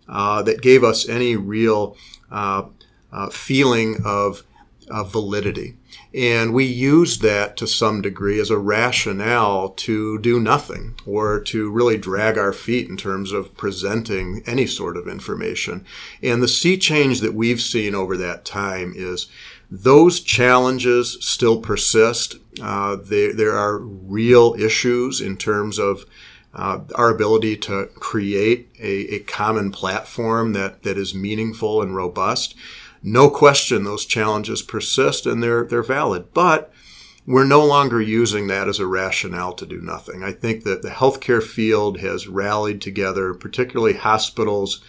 uh, 0.09 0.43
that 0.43 0.63
gave 0.63 0.83
us 0.83 1.07
any 1.07 1.37
real 1.37 1.95
uh, 2.31 2.63
uh, 3.13 3.29
feeling 3.29 3.99
of 4.07 4.43
validity. 4.89 5.77
And 6.15 6.55
we 6.55 6.65
use 6.65 7.19
that 7.19 7.57
to 7.59 7.67
some 7.67 8.01
degree 8.01 8.41
as 8.41 8.51
a 8.51 8.59
rationale 8.59 9.71
to 9.71 10.19
do 10.19 10.41
nothing 10.41 10.95
or 11.07 11.41
to 11.41 11.71
really 11.71 11.99
drag 11.99 12.39
our 12.39 12.53
feet 12.53 12.89
in 12.89 12.97
terms 12.97 13.31
of 13.31 13.57
presenting 13.57 14.43
any 14.47 14.67
sort 14.67 14.97
of 14.97 15.07
information. 15.07 15.85
And 16.23 16.43
the 16.43 16.49
sea 16.49 16.79
change 16.79 17.21
that 17.21 17.35
we've 17.35 17.61
seen 17.61 17.95
over 17.95 18.17
that 18.17 18.45
time 18.45 18.95
is 18.97 19.29
those 19.71 20.21
challenges 20.21 21.19
still 21.21 21.61
persist. 21.61 22.37
Uh, 22.61 22.97
there, 22.97 23.35
there 23.35 23.57
are 23.57 23.79
real 23.79 24.55
issues 24.59 25.21
in 25.21 25.37
terms 25.37 25.79
of 25.79 26.07
uh, 26.55 26.81
our 26.95 27.11
ability 27.11 27.57
to 27.57 27.87
create 27.97 28.71
a, 28.81 29.17
a, 29.17 29.19
common 29.21 29.71
platform 29.71 30.55
that, 30.55 30.83
that 30.83 30.97
is 30.97 31.15
meaningful 31.15 31.83
and 31.83 31.95
robust 31.95 32.55
no 33.03 33.31
question 33.31 33.85
those 33.85 34.05
challenges 34.05 34.63
persist 34.63 35.27
and 35.27 35.43
they're, 35.43 35.65
they're 35.65 35.83
valid. 35.83 36.33
But 36.35 36.73
we're 37.27 37.45
no 37.45 37.65
longer 37.65 38.01
using 38.01 38.47
that 38.47 38.69
as 38.69 38.79
a 38.79 38.87
rationale 38.87 39.53
to 39.53 39.67
do 39.67 39.81
nothing. 39.81 40.25
I 40.25 40.33
think 40.33 40.65
that 40.65 40.81
the 40.81 40.89
healthcare 40.89 41.43
field 41.43 42.01
has 42.01 42.27
rallied 42.27 42.81
together, 42.81 43.35
particularly 43.35 43.95
hospitals 43.95 44.83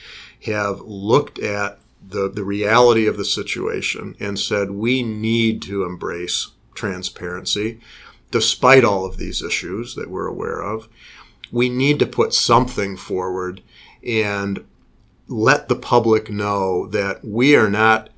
have 0.45 0.79
looked 0.79 1.37
at 1.39 1.79
the, 2.01 2.29
the 2.29 2.45
reality 2.45 3.07
of 3.07 3.17
the 3.17 3.25
situation 3.25 4.15
and 4.19 4.39
said 4.39 4.71
we 4.71 5.03
need 5.03 5.61
to 5.63 5.83
embrace 5.83 6.51
transparency 6.73 7.81
despite 8.31 8.85
all 8.85 9.05
of 9.05 9.17
these 9.17 9.41
issues 9.43 9.95
that 9.95 10.09
we're 10.09 10.27
aware 10.27 10.61
of. 10.61 10.87
We 11.51 11.67
need 11.67 11.99
to 11.99 12.05
put 12.05 12.33
something 12.33 12.95
forward 12.95 13.61
and 14.01 14.63
let 15.29 15.69
the 15.69 15.75
public 15.75 16.29
know 16.29 16.87
that 16.87 17.23
we 17.23 17.55
are 17.55 17.69
not 17.69 18.09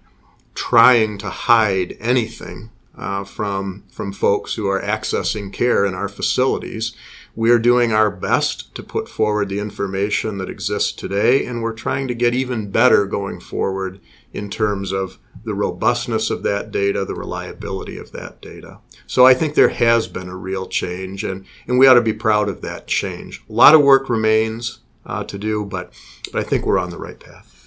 trying 0.56 1.18
to 1.18 1.30
hide 1.30 1.96
anything 2.00 2.72
uh, 2.98 3.24
from 3.24 3.84
from 3.92 4.12
folks 4.14 4.56
who 4.56 4.68
are 4.68 4.82
accessing 4.82 5.52
care 5.52 5.86
in 5.86 5.94
our 5.94 6.10
facilities. 6.10 6.96
We 7.34 7.50
are 7.52 7.60
doing 7.60 7.94
our 7.94 8.12
best 8.12 8.76
to 8.76 8.84
put 8.84 9.08
forward 9.08 9.48
the 9.48 9.60
information 9.60 10.38
that 10.38 10.50
exists 10.50 10.92
today, 10.92 11.46
and 11.46 11.62
we're 11.62 11.74
trying 11.74 12.10
to 12.10 12.16
get 12.16 12.34
even 12.34 12.72
better 12.72 13.06
going 13.06 13.40
forward 13.40 14.02
in 14.34 14.50
terms 14.50 14.92
of 14.92 15.18
the 15.46 15.54
robustness 15.54 16.30
of 16.30 16.44
that 16.44 16.72
data, 16.72 17.06
the 17.06 17.16
reliability 17.16 17.98
of 17.98 18.12
that 18.12 18.42
data. 18.42 18.80
So 19.08 19.26
I 19.26 19.34
think 19.34 19.56
there 19.56 19.70
has 19.70 20.08
been 20.10 20.28
a 20.28 20.36
real 20.36 20.68
change, 20.68 21.24
and, 21.24 21.46
and 21.68 21.80
we 21.80 21.88
ought 21.88 21.96
to 21.96 22.02
be 22.02 22.14
proud 22.14 22.50
of 22.50 22.62
that 22.62 22.86
change. 22.86 23.42
A 23.50 23.54
lot 23.54 23.74
of 23.74 23.82
work 23.82 24.10
remains 24.10 24.81
uh, 25.06 25.24
to 25.26 25.38
do, 25.38 25.66
but 25.66 25.94
but 26.32 26.40
I 26.40 26.44
think 26.44 26.66
we're 26.66 26.80
on 26.80 26.90
the 26.90 26.98
right 27.00 27.20
path. 27.20 27.58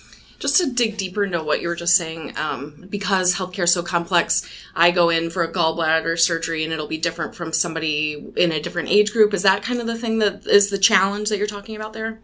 Just 0.40 0.58
to 0.58 0.70
dig 0.70 0.98
deeper 0.98 1.24
into 1.24 1.42
what 1.42 1.62
you 1.62 1.68
were 1.68 1.74
just 1.74 1.96
saying, 1.96 2.36
um, 2.36 2.86
because 2.90 3.36
healthcare 3.36 3.64
is 3.64 3.72
so 3.72 3.82
complex, 3.82 4.46
I 4.74 4.90
go 4.90 5.08
in 5.08 5.30
for 5.30 5.42
a 5.42 5.50
gallbladder 5.50 6.18
surgery 6.18 6.64
and 6.64 6.72
it'll 6.72 6.88
be 6.88 6.98
different 6.98 7.34
from 7.34 7.52
somebody 7.52 8.32
in 8.36 8.52
a 8.52 8.60
different 8.60 8.90
age 8.90 9.12
group. 9.12 9.32
Is 9.32 9.42
that 9.44 9.62
kind 9.62 9.80
of 9.80 9.86
the 9.86 9.96
thing 9.96 10.18
that 10.18 10.44
is 10.46 10.68
the 10.68 10.76
challenge 10.76 11.30
that 11.30 11.38
you're 11.38 11.46
talking 11.46 11.76
about 11.76 11.94
there? 11.94 12.20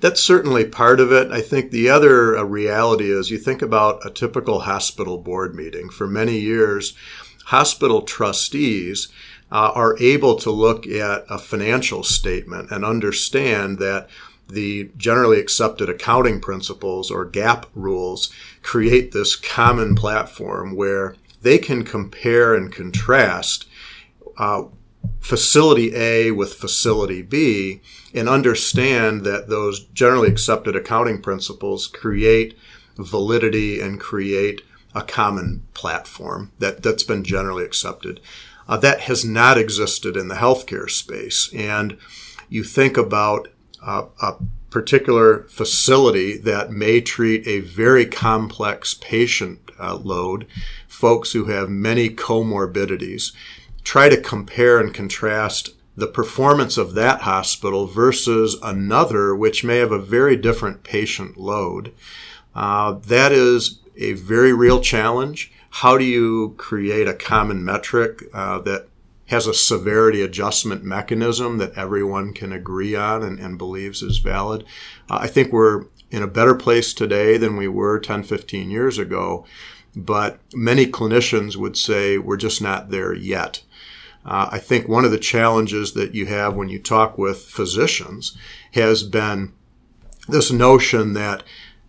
That's 0.00 0.22
certainly 0.22 0.66
part 0.66 1.00
of 1.00 1.10
it. 1.10 1.32
I 1.32 1.40
think 1.40 1.70
the 1.70 1.88
other 1.88 2.36
uh, 2.36 2.44
reality 2.44 3.10
is 3.10 3.30
you 3.30 3.38
think 3.38 3.60
about 3.60 4.06
a 4.06 4.10
typical 4.10 4.60
hospital 4.60 5.18
board 5.18 5.56
meeting. 5.56 5.88
For 5.88 6.06
many 6.06 6.38
years, 6.38 6.94
hospital 7.46 8.02
trustees 8.02 9.08
uh, 9.50 9.72
are 9.74 9.96
able 9.98 10.36
to 10.36 10.50
look 10.50 10.86
at 10.86 11.24
a 11.28 11.38
financial 11.38 12.04
statement 12.04 12.70
and 12.70 12.84
understand 12.84 13.78
that 13.78 14.08
the 14.48 14.90
generally 14.96 15.40
accepted 15.40 15.88
accounting 15.88 16.40
principles 16.40 17.10
or 17.10 17.28
GAAP 17.28 17.66
rules 17.74 18.32
create 18.62 19.12
this 19.12 19.36
common 19.36 19.94
platform 19.94 20.74
where 20.74 21.16
they 21.42 21.58
can 21.58 21.84
compare 21.84 22.54
and 22.54 22.72
contrast 22.72 23.66
uh, 24.38 24.64
facility 25.20 25.94
A 25.94 26.30
with 26.30 26.54
facility 26.54 27.22
B 27.22 27.80
and 28.14 28.28
understand 28.28 29.24
that 29.24 29.48
those 29.48 29.84
generally 29.86 30.28
accepted 30.28 30.76
accounting 30.76 31.20
principles 31.20 31.86
create 31.86 32.56
validity 32.96 33.80
and 33.80 34.00
create 34.00 34.62
a 34.94 35.02
common 35.02 35.66
platform 35.74 36.52
that, 36.58 36.82
that's 36.82 37.02
been 37.02 37.24
generally 37.24 37.64
accepted. 37.64 38.20
Uh, 38.68 38.76
that 38.76 39.00
has 39.00 39.24
not 39.24 39.58
existed 39.58 40.16
in 40.16 40.28
the 40.28 40.36
healthcare 40.36 40.88
space. 40.88 41.52
And 41.52 41.98
you 42.48 42.62
think 42.64 42.96
about 42.96 43.48
uh, 43.84 44.06
a 44.20 44.34
particular 44.70 45.44
facility 45.44 46.36
that 46.38 46.72
may 46.72 47.00
treat 47.00 47.46
a 47.46 47.60
very 47.60 48.06
complex 48.06 48.94
patient 48.94 49.70
uh, 49.78 49.94
load, 49.94 50.46
folks 50.88 51.32
who 51.32 51.44
have 51.44 51.68
many 51.68 52.08
comorbidities, 52.08 53.32
try 53.84 54.08
to 54.08 54.20
compare 54.20 54.80
and 54.80 54.92
contrast 54.92 55.70
the 55.96 56.06
performance 56.06 56.76
of 56.76 56.94
that 56.94 57.20
hospital 57.20 57.86
versus 57.86 58.56
another 58.62 59.34
which 59.34 59.62
may 59.62 59.76
have 59.76 59.92
a 59.92 59.98
very 59.98 60.36
different 60.36 60.82
patient 60.82 61.36
load. 61.36 61.92
Uh, 62.54 62.92
that 62.92 63.30
is 63.30 63.78
a 63.96 64.14
very 64.14 64.52
real 64.52 64.80
challenge. 64.80 65.52
How 65.70 65.96
do 65.98 66.04
you 66.04 66.54
create 66.56 67.06
a 67.06 67.14
common 67.14 67.64
metric 67.64 68.24
uh, 68.32 68.58
that 68.60 68.88
has 69.34 69.46
a 69.48 69.54
severity 69.54 70.22
adjustment 70.22 70.84
mechanism 70.84 71.58
that 71.58 71.76
everyone 71.76 72.32
can 72.32 72.52
agree 72.52 72.94
on 72.94 73.22
and, 73.22 73.40
and 73.40 73.58
believes 73.58 74.00
is 74.00 74.18
valid. 74.18 74.64
Uh, 75.10 75.18
I 75.20 75.26
think 75.26 75.52
we're 75.52 75.86
in 76.10 76.22
a 76.22 76.28
better 76.28 76.54
place 76.54 76.94
today 76.94 77.36
than 77.36 77.56
we 77.56 77.66
were 77.66 77.98
10, 77.98 78.22
15 78.22 78.70
years 78.70 78.96
ago, 78.96 79.44
but 79.96 80.38
many 80.54 80.86
clinicians 80.86 81.56
would 81.56 81.76
say 81.76 82.16
we're 82.16 82.36
just 82.36 82.62
not 82.62 82.90
there 82.90 83.12
yet. 83.12 83.62
Uh, 84.24 84.48
I 84.52 84.58
think 84.60 84.88
one 84.88 85.04
of 85.04 85.10
the 85.10 85.18
challenges 85.18 85.94
that 85.94 86.14
you 86.14 86.26
have 86.26 86.54
when 86.54 86.68
you 86.68 86.78
talk 86.78 87.18
with 87.18 87.42
physicians 87.42 88.38
has 88.72 89.02
been 89.02 89.52
this 90.28 90.52
notion 90.52 91.12
that, 91.14 91.42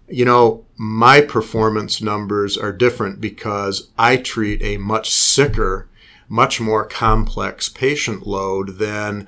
you 0.10 0.26
know, 0.26 0.66
my 0.78 1.22
performance 1.22 2.02
numbers 2.02 2.58
are 2.58 2.74
different 2.74 3.22
because 3.22 3.92
I 4.00 4.18
treat 4.18 4.64
a 4.64 4.78
much 4.78 5.12
sicker 5.12 5.88
much 6.28 6.60
more 6.60 6.86
complex 6.86 7.70
patient 7.70 8.26
load 8.26 8.78
than 8.78 9.28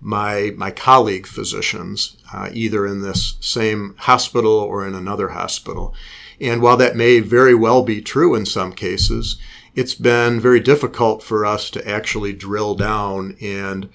my 0.00 0.52
my 0.56 0.70
colleague 0.70 1.26
physicians, 1.26 2.16
uh, 2.32 2.48
either 2.52 2.86
in 2.86 3.02
this 3.02 3.36
same 3.40 3.94
hospital 3.98 4.52
or 4.52 4.86
in 4.86 4.94
another 4.94 5.28
hospital. 5.28 5.94
And 6.40 6.60
while 6.60 6.76
that 6.76 6.96
may 6.96 7.20
very 7.20 7.54
well 7.54 7.82
be 7.82 8.02
true 8.02 8.34
in 8.34 8.46
some 8.46 8.72
cases, 8.72 9.38
it's 9.74 9.94
been 9.94 10.40
very 10.40 10.60
difficult 10.60 11.22
for 11.22 11.44
us 11.44 11.70
to 11.70 11.88
actually 11.88 12.32
drill 12.32 12.74
down 12.74 13.36
and 13.40 13.88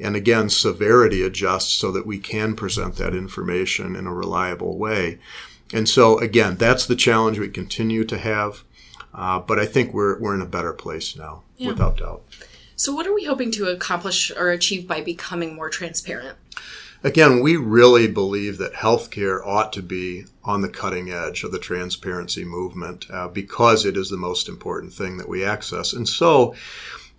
and 0.00 0.16
again 0.16 0.48
severity 0.48 1.22
adjust 1.22 1.78
so 1.78 1.92
that 1.92 2.06
we 2.06 2.18
can 2.18 2.54
present 2.54 2.96
that 2.96 3.14
information 3.14 3.94
in 3.94 4.06
a 4.06 4.14
reliable 4.14 4.76
way. 4.76 5.18
And 5.72 5.88
so 5.88 6.18
again, 6.18 6.56
that's 6.56 6.86
the 6.86 6.96
challenge 6.96 7.38
we 7.38 7.48
continue 7.48 8.04
to 8.04 8.18
have. 8.18 8.64
Uh, 9.14 9.38
but 9.38 9.58
I 9.58 9.66
think 9.66 9.94
we're, 9.94 10.18
we're 10.18 10.34
in 10.34 10.40
a 10.40 10.46
better 10.46 10.72
place 10.72 11.16
now, 11.16 11.42
yeah. 11.56 11.68
without 11.68 11.98
doubt. 11.98 12.22
So, 12.76 12.92
what 12.92 13.06
are 13.06 13.14
we 13.14 13.24
hoping 13.24 13.52
to 13.52 13.68
accomplish 13.68 14.32
or 14.32 14.50
achieve 14.50 14.88
by 14.88 15.00
becoming 15.00 15.54
more 15.54 15.70
transparent? 15.70 16.36
Again, 17.04 17.40
we 17.40 17.56
really 17.56 18.08
believe 18.08 18.58
that 18.58 18.72
healthcare 18.72 19.46
ought 19.46 19.72
to 19.74 19.82
be 19.82 20.24
on 20.42 20.62
the 20.62 20.70
cutting 20.70 21.10
edge 21.10 21.44
of 21.44 21.52
the 21.52 21.58
transparency 21.58 22.44
movement 22.44 23.06
uh, 23.10 23.28
because 23.28 23.84
it 23.84 23.96
is 23.96 24.08
the 24.08 24.16
most 24.16 24.48
important 24.48 24.92
thing 24.92 25.18
that 25.18 25.28
we 25.28 25.44
access. 25.44 25.92
And 25.92 26.08
so, 26.08 26.54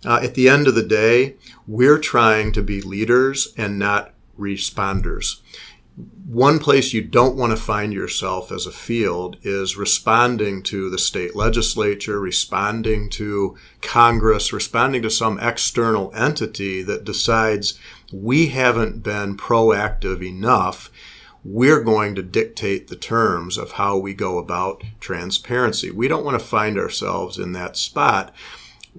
uh, 0.04 0.20
at 0.22 0.34
the 0.34 0.48
end 0.48 0.66
of 0.66 0.74
the 0.74 0.82
day, 0.82 1.36
we're 1.66 1.98
trying 1.98 2.52
to 2.52 2.62
be 2.62 2.82
leaders 2.82 3.54
and 3.56 3.78
not 3.78 4.12
responders 4.38 5.40
one 6.28 6.58
place 6.58 6.92
you 6.92 7.02
don't 7.02 7.36
want 7.36 7.52
to 7.52 7.56
find 7.56 7.92
yourself 7.92 8.50
as 8.50 8.66
a 8.66 8.72
field 8.72 9.36
is 9.42 9.76
responding 9.76 10.60
to 10.60 10.90
the 10.90 10.98
state 10.98 11.36
legislature, 11.36 12.18
responding 12.18 13.08
to 13.10 13.56
Congress, 13.80 14.52
responding 14.52 15.02
to 15.02 15.10
some 15.10 15.38
external 15.38 16.12
entity 16.16 16.82
that 16.82 17.04
decides 17.04 17.78
we 18.12 18.48
haven't 18.48 19.04
been 19.04 19.36
proactive 19.36 20.20
enough. 20.26 20.90
We're 21.44 21.84
going 21.84 22.16
to 22.16 22.24
dictate 22.24 22.88
the 22.88 22.96
terms 22.96 23.56
of 23.56 23.72
how 23.72 23.96
we 23.96 24.12
go 24.12 24.38
about 24.38 24.82
transparency. 24.98 25.92
We 25.92 26.08
don't 26.08 26.24
want 26.24 26.40
to 26.40 26.44
find 26.44 26.76
ourselves 26.76 27.38
in 27.38 27.52
that 27.52 27.76
spot. 27.76 28.34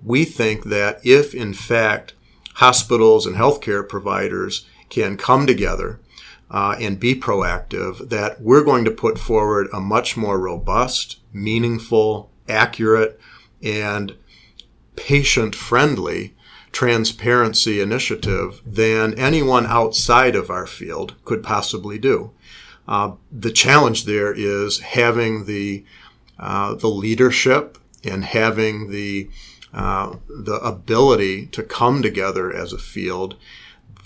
We 0.01 0.23
think 0.23 0.63
that 0.65 1.05
if, 1.05 1.35
in 1.35 1.53
fact, 1.53 2.13
hospitals 2.53 3.25
and 3.25 3.35
healthcare 3.35 3.87
providers 3.87 4.65
can 4.87 5.17
come 5.17 5.45
together 5.45 5.99
uh, 6.49 6.75
and 6.79 6.99
be 6.99 7.13
proactive, 7.13 8.09
that 8.09 8.41
we're 8.41 8.63
going 8.63 8.85
to 8.85 8.91
put 8.91 9.19
forward 9.19 9.67
a 9.73 9.79
much 9.79 10.15
more 10.15 10.39
robust, 10.39 11.17
meaningful, 11.33 12.29
accurate, 12.47 13.19
and 13.61 14.15
patient 14.95 15.55
friendly 15.55 16.33
transparency 16.71 17.81
initiative 17.81 18.61
than 18.65 19.17
anyone 19.17 19.65
outside 19.65 20.35
of 20.35 20.49
our 20.49 20.67
field 20.67 21.15
could 21.25 21.41
possibly 21.41 21.97
do. 21.97 22.31
Uh, 22.87 23.13
the 23.31 23.51
challenge 23.51 24.05
there 24.05 24.33
is 24.33 24.79
having 24.79 25.45
the 25.45 25.83
uh, 26.39 26.75
the 26.75 26.87
leadership 26.87 27.77
and 28.03 28.23
having 28.23 28.91
the 28.91 29.29
uh, 29.73 30.15
the 30.29 30.55
ability 30.55 31.47
to 31.47 31.63
come 31.63 32.01
together 32.01 32.53
as 32.53 32.71
a 32.71 32.77
field 32.77 33.35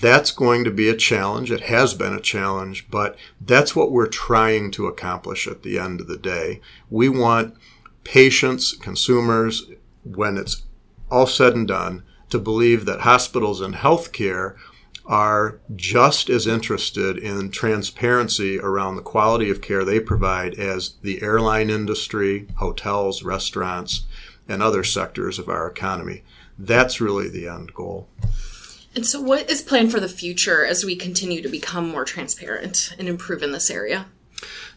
that's 0.02 0.32
going 0.32 0.64
to 0.64 0.72
be 0.72 0.90
a 0.90 0.96
challenge. 0.96 1.52
It 1.52 1.62
has 1.62 1.94
been 1.94 2.14
a 2.14 2.20
challenge, 2.20 2.90
but 2.90 3.16
that's 3.40 3.76
what 3.76 3.92
we're 3.92 4.08
trying 4.08 4.72
to 4.72 4.88
accomplish 4.88 5.48
at 5.48 5.64
the 5.64 5.80
end 5.80 6.02
of 6.02 6.08
the 6.08 6.18
day. 6.18 6.60
We 6.90 7.08
want 7.08 7.56
patients, 8.04 8.74
consumers, 8.74 9.68
when 10.04 10.38
it's 10.38 10.64
all 11.10 11.28
said 11.28 11.56
and 11.56 11.68
done, 11.68 12.04
to 12.30 12.40
believe 12.40 12.86
that 12.86 13.02
hospitals 13.02 13.62
and 13.62 13.76
healthcare 13.76 14.56
are 15.06 15.60
just 15.76 16.30
as 16.30 16.48
interested 16.48 17.18
in 17.18 17.52
transparency 17.52 18.60
around 18.60 18.96
the 18.96 19.02
quality 19.02 19.50
of 19.50 19.62
care 19.62 19.84
they 19.84 20.00
provide 20.00 20.54
as 20.56 20.96
the 21.02 21.22
airline 21.22 21.70
industry, 21.70 22.48
hotels, 22.56 23.24
restaurants, 23.24 24.06
and 24.48 24.64
other 24.64 24.84
sectors 24.84 25.38
of 25.38 25.50
our 25.50 25.68
economy. 25.68 26.24
That's 26.58 27.02
really 27.02 27.30
the 27.30 27.48
end 27.48 27.74
goal. 27.74 28.08
And 28.94 29.06
so, 29.06 29.22
what 29.22 29.50
is 29.50 29.62
planned 29.62 29.92
for 29.92 30.00
the 30.00 30.10
future 30.10 30.66
as 30.66 30.84
we 30.84 30.96
continue 30.96 31.42
to 31.42 31.50
become 31.50 31.90
more 31.90 32.04
transparent 32.04 32.94
and 33.00 33.08
improve 33.08 33.42
in 33.42 33.52
this 33.52 33.70
area? 33.70 34.08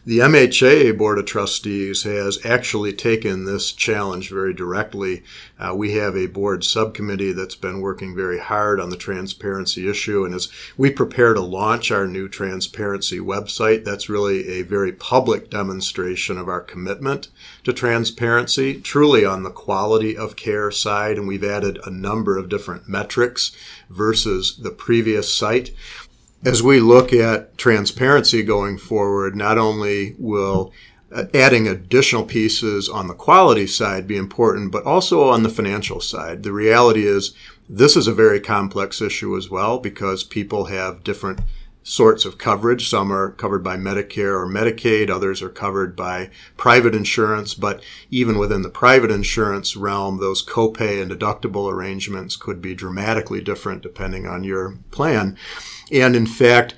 The 0.07 0.19
MHA 0.19 0.99
Board 0.99 1.17
of 1.17 1.25
Trustees 1.25 2.03
has 2.03 2.37
actually 2.45 2.93
taken 2.93 3.45
this 3.45 3.71
challenge 3.71 4.29
very 4.29 4.53
directly. 4.53 5.23
Uh, 5.59 5.73
we 5.75 5.93
have 5.93 6.15
a 6.15 6.27
board 6.27 6.63
subcommittee 6.63 7.31
that's 7.31 7.55
been 7.55 7.81
working 7.81 8.15
very 8.15 8.37
hard 8.37 8.79
on 8.79 8.91
the 8.91 8.97
transparency 8.97 9.89
issue. 9.89 10.23
And 10.23 10.35
as 10.35 10.47
we 10.77 10.91
prepare 10.91 11.33
to 11.33 11.41
launch 11.41 11.89
our 11.89 12.05
new 12.05 12.29
transparency 12.29 13.17
website, 13.17 13.83
that's 13.83 14.07
really 14.07 14.47
a 14.49 14.61
very 14.61 14.91
public 14.91 15.49
demonstration 15.49 16.37
of 16.37 16.47
our 16.47 16.61
commitment 16.61 17.29
to 17.63 17.73
transparency, 17.73 18.79
truly 18.79 19.25
on 19.25 19.41
the 19.41 19.49
quality 19.49 20.15
of 20.15 20.35
care 20.35 20.69
side. 20.69 21.17
And 21.17 21.27
we've 21.27 21.43
added 21.43 21.79
a 21.83 21.89
number 21.89 22.37
of 22.37 22.47
different 22.47 22.87
metrics 22.87 23.53
versus 23.89 24.57
the 24.57 24.69
previous 24.69 25.35
site 25.35 25.71
as 26.45 26.61
we 26.61 26.79
look 26.79 27.11
at 27.11 27.57
transparency 27.57 28.43
going 28.43 28.77
forward, 28.77 29.35
not 29.35 29.57
only 29.57 30.15
will 30.19 30.71
adding 31.33 31.67
additional 31.67 32.23
pieces 32.23 32.89
on 32.89 33.07
the 33.07 33.13
quality 33.13 33.65
side 33.65 34.07
be 34.07 34.17
important, 34.17 34.71
but 34.71 34.83
also 34.83 35.29
on 35.29 35.43
the 35.43 35.49
financial 35.49 35.99
side. 35.99 36.43
The 36.43 36.51
reality 36.51 37.05
is 37.05 37.33
this 37.69 37.95
is 37.95 38.07
a 38.07 38.13
very 38.13 38.39
complex 38.39 39.01
issue 39.01 39.35
as 39.37 39.49
well 39.49 39.79
because 39.79 40.23
people 40.23 40.65
have 40.65 41.03
different 41.03 41.39
sorts 41.87 42.25
of 42.25 42.39
coverage. 42.39 42.89
Some 42.89 43.13
are 43.13 43.31
covered 43.31 43.63
by 43.63 43.77
Medicare 43.77 44.33
or 44.33 44.47
Medicaid, 44.47 45.09
others 45.09 45.43
are 45.43 45.49
covered 45.49 45.95
by 45.95 46.31
private 46.57 46.95
insurance, 46.95 47.53
but 47.53 47.81
even 48.09 48.39
within 48.39 48.63
the 48.63 48.69
private 48.69 49.11
insurance 49.11 49.77
realm, 49.77 50.17
those 50.17 50.43
copay 50.43 50.99
and 50.99 51.11
deductible 51.11 51.71
arrangements 51.71 52.35
could 52.35 52.59
be 52.59 52.73
dramatically 52.73 53.39
different 53.39 53.83
depending 53.83 54.25
on 54.25 54.43
your 54.43 54.79
plan. 54.89 55.37
And 55.91 56.15
in 56.15 56.25
fact, 56.25 56.73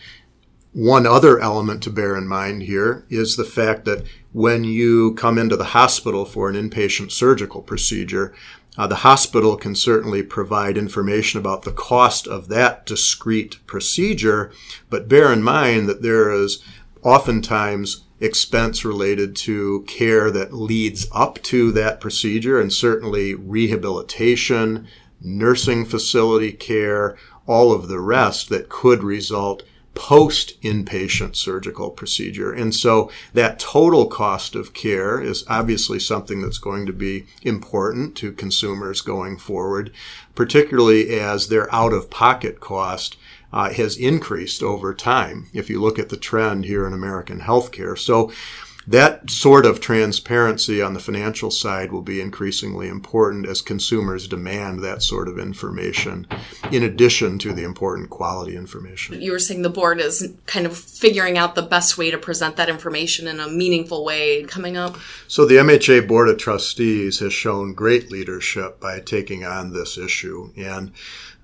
one 0.73 1.07
other 1.07 1.39
element 1.39 1.81
to 1.83 1.89
bear 1.89 2.17
in 2.17 2.27
mind 2.27 2.63
here 2.63 3.05
is 3.09 3.37
the 3.37 3.45
fact 3.45 3.85
that 3.85 4.03
when 4.33 4.65
you 4.65 5.13
come 5.15 5.37
into 5.37 5.55
the 5.55 5.63
hospital 5.63 6.25
for 6.25 6.49
an 6.49 6.55
inpatient 6.55 7.11
surgical 7.11 7.61
procedure, 7.61 8.33
uh, 8.77 8.87
the 8.87 8.97
hospital 8.97 9.57
can 9.57 9.75
certainly 9.75 10.21
provide 10.21 10.77
information 10.77 11.39
about 11.39 11.63
the 11.63 11.71
cost 11.71 12.27
of 12.27 12.47
that 12.49 12.85
discrete 12.85 13.57
procedure, 13.65 14.51
but 14.89 15.09
bear 15.09 15.33
in 15.33 15.41
mind 15.41 15.89
that 15.89 16.01
there 16.01 16.31
is 16.31 16.63
oftentimes 17.01 18.03
expense 18.19 18.83
related 18.83 19.35
to 19.35 19.83
care 19.87 20.31
that 20.31 20.53
leads 20.53 21.07
up 21.13 21.41
to 21.43 21.71
that 21.71 21.99
procedure 21.99 22.59
and 22.59 22.73
certainly 22.73 23.33
rehabilitation, 23.33 24.87
nursing 25.21 25.85
facility 25.85 26.51
care, 26.51 27.17
all 27.45 27.71
of 27.71 27.87
the 27.87 27.99
rest 27.99 28.49
that 28.49 28.69
could 28.69 29.03
result 29.03 29.63
post 29.97 30.61
inpatient 30.61 31.35
surgical 31.35 31.89
procedure. 31.89 32.53
And 32.53 32.73
so 32.73 33.09
that 33.33 33.57
total 33.57 34.05
cost 34.05 34.53
of 34.53 34.75
care 34.75 35.19
is 35.19 35.43
obviously 35.47 35.99
something 35.99 36.39
that's 36.39 36.59
going 36.59 36.85
to 36.85 36.93
be 36.93 37.25
important 37.41 38.15
to 38.17 38.31
consumers 38.31 39.01
going 39.01 39.37
forward, 39.37 39.91
particularly 40.35 41.19
as 41.19 41.47
their 41.47 41.73
out 41.73 41.93
of 41.93 42.11
pocket 42.11 42.59
cost 42.59 43.17
uh, 43.51 43.73
has 43.73 43.97
increased 43.97 44.61
over 44.61 44.93
time. 44.93 45.49
If 45.51 45.67
you 45.67 45.81
look 45.81 45.97
at 45.97 46.09
the 46.09 46.17
trend 46.17 46.65
here 46.65 46.85
in 46.85 46.93
American 46.93 47.39
healthcare. 47.39 47.97
So 47.97 48.31
that 48.87 49.29
sort 49.29 49.65
of 49.65 49.81
transparency 49.81 50.81
on 50.81 50.93
the 50.93 50.99
financial 50.99 51.51
side 51.51 51.91
will 51.91 52.01
be 52.01 52.21
increasingly 52.21 52.87
important 52.87 53.45
as 53.45 53.61
consumers 53.61 54.27
demand 54.27 54.81
that 54.81 55.03
sort 55.03 55.27
of 55.27 55.37
information 55.37 56.25
in 56.71 56.83
addition 56.83 57.37
to 57.37 57.53
the 57.53 57.63
important 57.63 58.09
quality 58.09 58.55
information. 58.55 59.21
You 59.21 59.33
were 59.33 59.39
saying 59.39 59.61
the 59.61 59.69
board 59.69 59.99
is 59.99 60.33
kind 60.45 60.65
of 60.65 60.77
figuring 60.77 61.37
out 61.37 61.55
the 61.55 61.61
best 61.61 61.97
way 61.97 62.11
to 62.11 62.17
present 62.17 62.55
that 62.55 62.69
information 62.69 63.27
in 63.27 63.41
a 63.41 63.49
meaningful 63.49 64.05
way 64.05 64.43
coming 64.43 64.77
up. 64.77 64.97
So 65.27 65.45
the 65.45 65.55
MHA 65.55 66.07
Board 66.07 66.29
of 66.29 66.37
Trustees 66.37 67.19
has 67.19 67.33
shown 67.33 67.73
great 67.73 68.09
leadership 68.09 68.79
by 68.79 69.01
taking 69.01 69.43
on 69.43 69.73
this 69.73 69.97
issue 69.97 70.53
and 70.55 70.93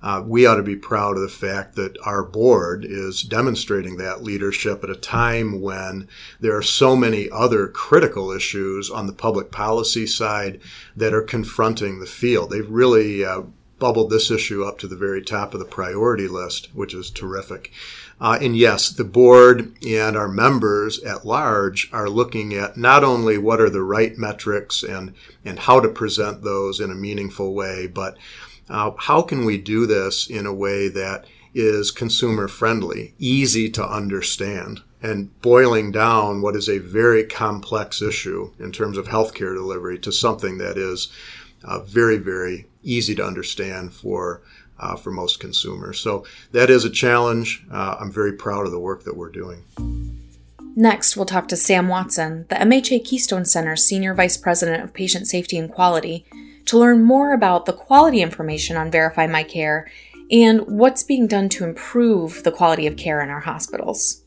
uh, 0.04 0.22
we 0.22 0.44
ought 0.44 0.56
to 0.56 0.62
be 0.62 0.76
proud 0.76 1.16
of 1.16 1.22
the 1.22 1.28
fact 1.30 1.76
that 1.76 1.96
our 2.04 2.22
board 2.22 2.84
is 2.84 3.22
demonstrating 3.22 3.96
that 3.96 4.22
leadership 4.22 4.84
at 4.84 4.90
a 4.90 4.94
time 4.94 5.62
when 5.62 6.06
there 6.40 6.54
are 6.54 6.62
so 6.62 6.94
many 6.94 7.30
other 7.34 7.68
critical 7.68 8.30
issues 8.30 8.90
on 8.90 9.06
the 9.06 9.12
public 9.12 9.50
policy 9.50 10.06
side 10.06 10.60
that 10.96 11.12
are 11.12 11.22
confronting 11.22 12.00
the 12.00 12.06
field. 12.06 12.50
They've 12.50 12.68
really 12.68 13.24
uh, 13.24 13.42
bubbled 13.78 14.10
this 14.10 14.30
issue 14.30 14.64
up 14.64 14.78
to 14.78 14.86
the 14.86 14.96
very 14.96 15.22
top 15.22 15.52
of 15.52 15.60
the 15.60 15.66
priority 15.66 16.28
list, 16.28 16.68
which 16.74 16.94
is 16.94 17.10
terrific. 17.10 17.70
Uh, 18.20 18.38
and 18.40 18.56
yes, 18.56 18.90
the 18.90 19.04
board 19.04 19.74
and 19.86 20.16
our 20.16 20.28
members 20.28 21.02
at 21.02 21.26
large 21.26 21.90
are 21.92 22.08
looking 22.08 22.54
at 22.54 22.76
not 22.76 23.02
only 23.02 23.36
what 23.36 23.60
are 23.60 23.70
the 23.70 23.82
right 23.82 24.16
metrics 24.16 24.82
and, 24.82 25.12
and 25.44 25.58
how 25.58 25.80
to 25.80 25.88
present 25.88 26.42
those 26.42 26.80
in 26.80 26.90
a 26.90 26.94
meaningful 26.94 27.52
way, 27.52 27.86
but 27.86 28.16
uh, 28.70 28.92
how 28.96 29.20
can 29.20 29.44
we 29.44 29.58
do 29.58 29.86
this 29.86 30.28
in 30.30 30.46
a 30.46 30.54
way 30.54 30.88
that 30.88 31.26
is 31.54 31.90
consumer 31.90 32.48
friendly, 32.48 33.14
easy 33.18 33.68
to 33.70 33.86
understand, 33.86 34.82
and 35.04 35.38
boiling 35.42 35.92
down 35.92 36.40
what 36.40 36.56
is 36.56 36.66
a 36.66 36.78
very 36.78 37.24
complex 37.24 38.00
issue 38.00 38.50
in 38.58 38.72
terms 38.72 38.96
of 38.96 39.06
healthcare 39.06 39.54
delivery 39.54 39.98
to 39.98 40.10
something 40.10 40.56
that 40.56 40.78
is 40.78 41.12
uh, 41.62 41.80
very, 41.80 42.16
very 42.16 42.66
easy 42.82 43.14
to 43.14 43.24
understand 43.24 43.92
for 43.92 44.40
uh, 44.80 44.96
for 44.96 45.12
most 45.12 45.38
consumers. 45.38 46.00
So 46.00 46.24
that 46.50 46.68
is 46.68 46.84
a 46.84 46.90
challenge. 46.90 47.64
Uh, 47.70 47.96
I'm 48.00 48.10
very 48.10 48.32
proud 48.32 48.66
of 48.66 48.72
the 48.72 48.80
work 48.80 49.04
that 49.04 49.16
we're 49.16 49.30
doing. 49.30 49.62
Next, 50.74 51.16
we'll 51.16 51.26
talk 51.26 51.46
to 51.48 51.56
Sam 51.56 51.86
Watson, 51.86 52.46
the 52.48 52.56
MHA 52.56 53.04
Keystone 53.04 53.44
Center's 53.44 53.84
Senior 53.84 54.14
Vice 54.14 54.36
President 54.36 54.82
of 54.82 54.92
Patient 54.92 55.28
Safety 55.28 55.56
and 55.58 55.70
Quality, 55.70 56.24
to 56.64 56.78
learn 56.78 57.04
more 57.04 57.32
about 57.32 57.66
the 57.66 57.72
quality 57.72 58.20
information 58.20 58.76
on 58.76 58.90
Verify 58.90 59.28
My 59.28 59.44
Care 59.44 59.88
and 60.30 60.62
what's 60.62 61.04
being 61.04 61.28
done 61.28 61.48
to 61.50 61.64
improve 61.64 62.42
the 62.42 62.50
quality 62.50 62.86
of 62.88 62.96
care 62.96 63.20
in 63.20 63.28
our 63.28 63.40
hospitals. 63.40 64.23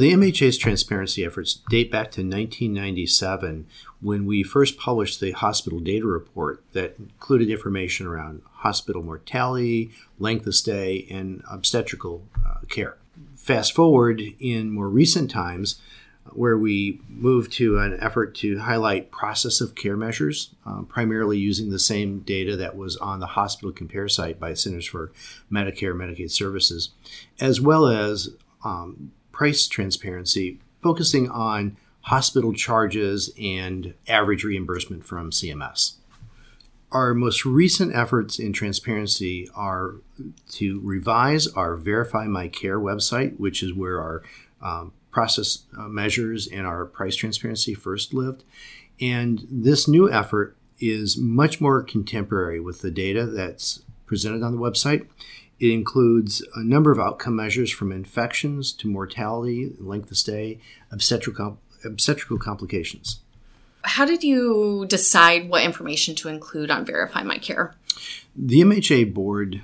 The 0.00 0.14
MHA's 0.14 0.56
transparency 0.56 1.26
efforts 1.26 1.60
date 1.68 1.90
back 1.90 2.10
to 2.12 2.22
1997 2.22 3.66
when 4.00 4.24
we 4.24 4.42
first 4.42 4.78
published 4.78 5.20
the 5.20 5.32
hospital 5.32 5.78
data 5.78 6.06
report 6.06 6.64
that 6.72 6.98
included 6.98 7.50
information 7.50 8.06
around 8.06 8.40
hospital 8.50 9.02
mortality, 9.02 9.90
length 10.18 10.46
of 10.46 10.54
stay, 10.54 11.06
and 11.10 11.42
obstetrical 11.50 12.24
uh, 12.46 12.60
care. 12.70 12.96
fast 13.36 13.74
forward 13.74 14.22
in 14.38 14.70
more 14.70 14.88
recent 14.88 15.30
times, 15.30 15.78
where 16.30 16.56
we 16.56 17.02
moved 17.06 17.52
to 17.52 17.78
an 17.78 17.98
effort 18.00 18.34
to 18.36 18.60
highlight 18.60 19.10
process 19.10 19.60
of 19.60 19.74
care 19.74 19.98
measures, 19.98 20.54
um, 20.64 20.86
primarily 20.86 21.36
using 21.36 21.68
the 21.68 21.78
same 21.78 22.20
data 22.20 22.56
that 22.56 22.74
was 22.74 22.96
on 22.96 23.20
the 23.20 23.26
hospital 23.26 23.70
compare 23.70 24.08
site 24.08 24.40
by 24.40 24.54
Centers 24.54 24.86
for 24.86 25.12
Medicare 25.52 25.90
and 25.90 26.00
Medicaid 26.00 26.30
Services, 26.30 26.88
as 27.38 27.60
well 27.60 27.86
as 27.86 28.30
um, 28.64 29.12
price 29.40 29.66
transparency, 29.66 30.60
focusing 30.82 31.30
on 31.30 31.74
hospital 32.02 32.52
charges 32.52 33.32
and 33.40 33.94
average 34.06 34.44
reimbursement 34.44 35.02
from 35.02 35.30
CMS. 35.30 35.94
Our 36.92 37.14
most 37.14 37.46
recent 37.46 37.94
efforts 37.94 38.38
in 38.38 38.52
transparency 38.52 39.48
are 39.54 39.94
to 40.50 40.78
revise 40.84 41.46
our 41.46 41.76
Verify 41.76 42.26
My 42.26 42.48
Care 42.48 42.78
website, 42.78 43.40
which 43.40 43.62
is 43.62 43.72
where 43.72 43.98
our 43.98 44.22
um, 44.60 44.92
process 45.10 45.60
uh, 45.74 45.88
measures 45.88 46.46
and 46.46 46.66
our 46.66 46.84
price 46.84 47.16
transparency 47.16 47.72
first 47.72 48.12
lived. 48.12 48.44
And 49.00 49.46
this 49.50 49.88
new 49.88 50.12
effort 50.12 50.54
is 50.80 51.16
much 51.16 51.62
more 51.62 51.82
contemporary 51.82 52.60
with 52.60 52.82
the 52.82 52.90
data 52.90 53.24
that's 53.24 53.80
presented 54.04 54.42
on 54.42 54.52
the 54.52 54.60
website. 54.60 55.06
It 55.60 55.70
includes 55.70 56.44
a 56.54 56.64
number 56.64 56.90
of 56.90 56.98
outcome 56.98 57.36
measures 57.36 57.70
from 57.70 57.92
infections 57.92 58.72
to 58.72 58.88
mortality, 58.88 59.74
length 59.78 60.10
of 60.10 60.16
stay, 60.16 60.58
obstetrical, 60.90 61.58
obstetrical 61.84 62.38
complications. 62.38 63.20
How 63.82 64.06
did 64.06 64.24
you 64.24 64.86
decide 64.88 65.48
what 65.48 65.62
information 65.62 66.14
to 66.16 66.28
include 66.28 66.70
on 66.70 66.86
Verify 66.86 67.22
My 67.22 67.38
Care? 67.38 67.74
The 68.34 68.60
MHA 68.60 69.12
board 69.12 69.62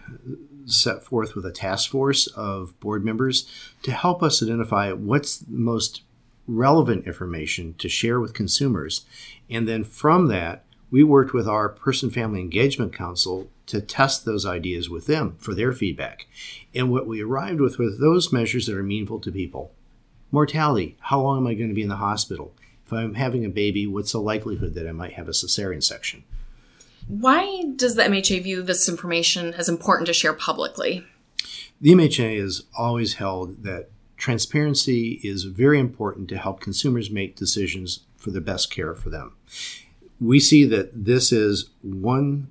set 0.67 1.03
forth 1.03 1.35
with 1.35 1.47
a 1.47 1.53
task 1.53 1.91
force 1.91 2.27
of 2.29 2.79
board 2.81 3.05
members 3.05 3.49
to 3.83 3.93
help 3.93 4.23
us 4.23 4.43
identify 4.43 4.93
what's 4.93 5.39
the 5.39 5.57
most 5.57 6.03
relevant 6.47 7.07
information 7.07 7.75
to 7.79 7.89
share 7.89 8.21
with 8.21 8.35
consumers. 8.35 9.05
And 9.49 9.67
then 9.67 9.85
from 9.85 10.29
that, 10.29 10.65
we 10.91 11.03
worked 11.03 11.33
with 11.33 11.49
our 11.49 11.69
Person 11.69 12.11
Family 12.11 12.41
Engagement 12.41 12.93
Council 12.93 13.49
to 13.67 13.81
test 13.81 14.25
those 14.25 14.47
ideas 14.47 14.89
with 14.89 15.07
them 15.07 15.37
for 15.39 15.55
their 15.55 15.73
feedback. 15.73 16.27
And 16.75 16.91
what 16.91 17.07
we 17.07 17.23
arrived 17.23 17.61
with 17.61 17.79
were 17.79 17.91
those 17.91 18.33
measures 18.33 18.67
that 18.67 18.77
are 18.77 18.83
meaningful 18.83 19.21
to 19.21 19.33
people. 19.33 19.73
Mortality 20.33 20.97
how 21.01 21.21
long 21.21 21.39
am 21.39 21.47
I 21.47 21.55
going 21.55 21.69
to 21.69 21.75
be 21.75 21.83
in 21.83 21.89
the 21.89 21.97
hospital? 21.97 22.53
If 22.85 22.93
I'm 22.93 23.15
having 23.15 23.45
a 23.45 23.51
baby, 23.51 23.87
what's 23.87 24.13
the 24.13 24.21
likelihood 24.21 24.75
that 24.75 24.89
I 24.89 24.93
might 24.93 25.15
have 25.15 25.29
a 25.29 25.33
cesarean 25.33 25.83
section? 25.83 26.23
Why 27.09 27.65
does 27.75 27.95
the 27.95 28.03
MHA 28.03 28.43
view 28.43 28.63
this 28.63 28.89
information 28.89 29.55
as 29.55 29.69
important 29.69 30.07
to 30.07 30.13
share 30.13 30.33
publicly? 30.33 31.05
The 31.81 31.93
MHA 31.93 32.41
has 32.41 32.65
always 32.77 33.15
held 33.15 33.63
that 33.65 33.91
transparency 34.17 35.21
is 35.23 35.45
very 35.45 35.79
important 35.79 36.29
to 36.31 36.39
help 36.39 36.61
consumers 36.61 37.11
make 37.11 37.37
decisions 37.37 38.01
for 38.17 38.31
the 38.31 38.41
best 38.41 38.71
care 38.71 38.95
for 38.95 39.11
them. 39.11 39.37
We 40.21 40.41
see 40.41 40.65
that 40.65 41.05
this 41.05 41.33
is 41.33 41.71
one 41.83 42.51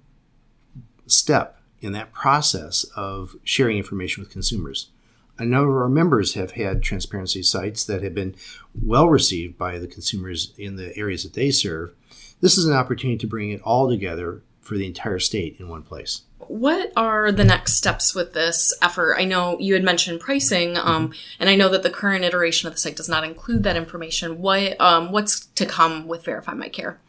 step 1.08 1.60
in 1.82 1.92
that 1.94 2.12
process 2.12 2.84
of 2.96 3.36
sharing 3.44 3.78
information 3.78 4.22
with 4.22 4.32
consumers. 4.32 4.90
A 5.38 5.46
number 5.46 5.70
of 5.76 5.84
our 5.84 5.90
members 5.90 6.34
have 6.36 6.52
had 6.52 6.82
transparency 6.82 7.44
sites 7.44 7.84
that 7.86 8.02
have 8.02 8.16
been 8.16 8.36
well 8.82 9.10
received 9.10 9.58
by 9.58 9.78
the 9.78 9.88
consumers 9.88 10.54
in 10.58 10.78
the 10.78 10.96
areas 10.98 11.24
that 11.24 11.34
they 11.34 11.52
serve. 11.52 11.94
This 12.42 12.58
is 12.58 12.66
an 12.66 12.74
opportunity 12.74 13.18
to 13.18 13.28
bring 13.28 13.52
it 13.52 13.62
all 13.62 13.90
together 13.90 14.42
for 14.62 14.78
the 14.78 14.86
entire 14.86 15.20
state 15.20 15.58
in 15.60 15.70
one 15.70 15.84
place. 15.84 16.24
What 16.40 16.92
are 16.96 17.32
the 17.32 17.44
next 17.44 17.74
steps 17.74 18.16
with 18.16 18.34
this 18.34 18.74
effort? 18.82 19.16
I 19.18 19.26
know 19.26 19.58
you 19.60 19.74
had 19.74 19.84
mentioned 19.84 20.20
pricing, 20.20 20.78
um, 20.78 21.10
mm-hmm. 21.10 21.14
and 21.40 21.50
I 21.50 21.56
know 21.56 21.70
that 21.70 21.84
the 21.84 21.90
current 21.90 22.24
iteration 22.24 22.68
of 22.68 22.74
the 22.74 22.80
site 22.80 22.96
does 22.96 23.10
not 23.10 23.24
include 23.24 23.64
that 23.64 23.76
information. 23.76 24.40
What 24.42 24.80
um, 24.80 25.12
what's 25.12 25.46
to 25.46 25.66
come 25.66 26.08
with 26.08 26.26
Verify 26.26 26.54
My 26.54 26.70
Care? 26.70 27.00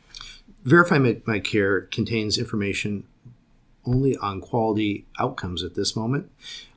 Verify 0.64 0.98
My, 0.98 1.18
My 1.26 1.38
Care 1.38 1.82
contains 1.82 2.38
information 2.38 3.04
only 3.86 4.16
on 4.16 4.40
quality 4.40 5.06
outcomes 5.18 5.62
at 5.62 5.74
this 5.74 5.94
moment, 5.96 6.30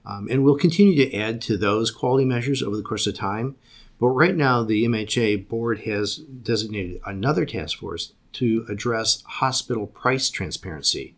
um, 0.06 0.28
and 0.30 0.44
we'll 0.44 0.58
continue 0.58 0.96
to 0.96 1.16
add 1.16 1.42
to 1.44 1.58
those 1.58 1.92
quality 1.92 2.26
measures 2.26 2.64
over 2.64 2.76
the 2.76 2.84
course 2.84 3.08
of 3.08 3.16
time. 3.16 3.56
But 4.00 4.08
right 4.10 4.36
now, 4.36 4.64
the 4.64 4.86
MHA 4.86 5.50
board 5.50 5.82
has 5.82 6.18
designated 6.18 7.02
another 7.06 7.46
task 7.46 7.78
force 7.78 8.14
to 8.34 8.66
address 8.70 9.24
hospital 9.24 9.88
price 9.88 10.30
transparency, 10.30 11.16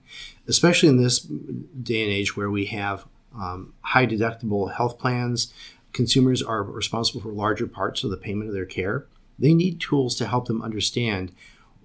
especially 0.47 0.89
in 0.89 0.97
this 1.01 1.19
day 1.19 2.03
and 2.03 2.11
age 2.11 2.35
where 2.35 2.49
we 2.49 2.65
have 2.65 3.05
um, 3.35 3.73
high 3.81 4.07
deductible 4.07 4.73
health 4.73 4.97
plans. 4.97 5.53
Consumers 5.93 6.41
are 6.41 6.63
responsible 6.63 7.21
for 7.21 7.31
larger 7.31 7.67
parts 7.67 8.03
of 8.03 8.09
the 8.09 8.17
payment 8.17 8.49
of 8.49 8.55
their 8.55 8.65
care. 8.65 9.05
They 9.37 9.53
need 9.53 9.79
tools 9.79 10.15
to 10.15 10.27
help 10.27 10.47
them 10.47 10.61
understand 10.61 11.31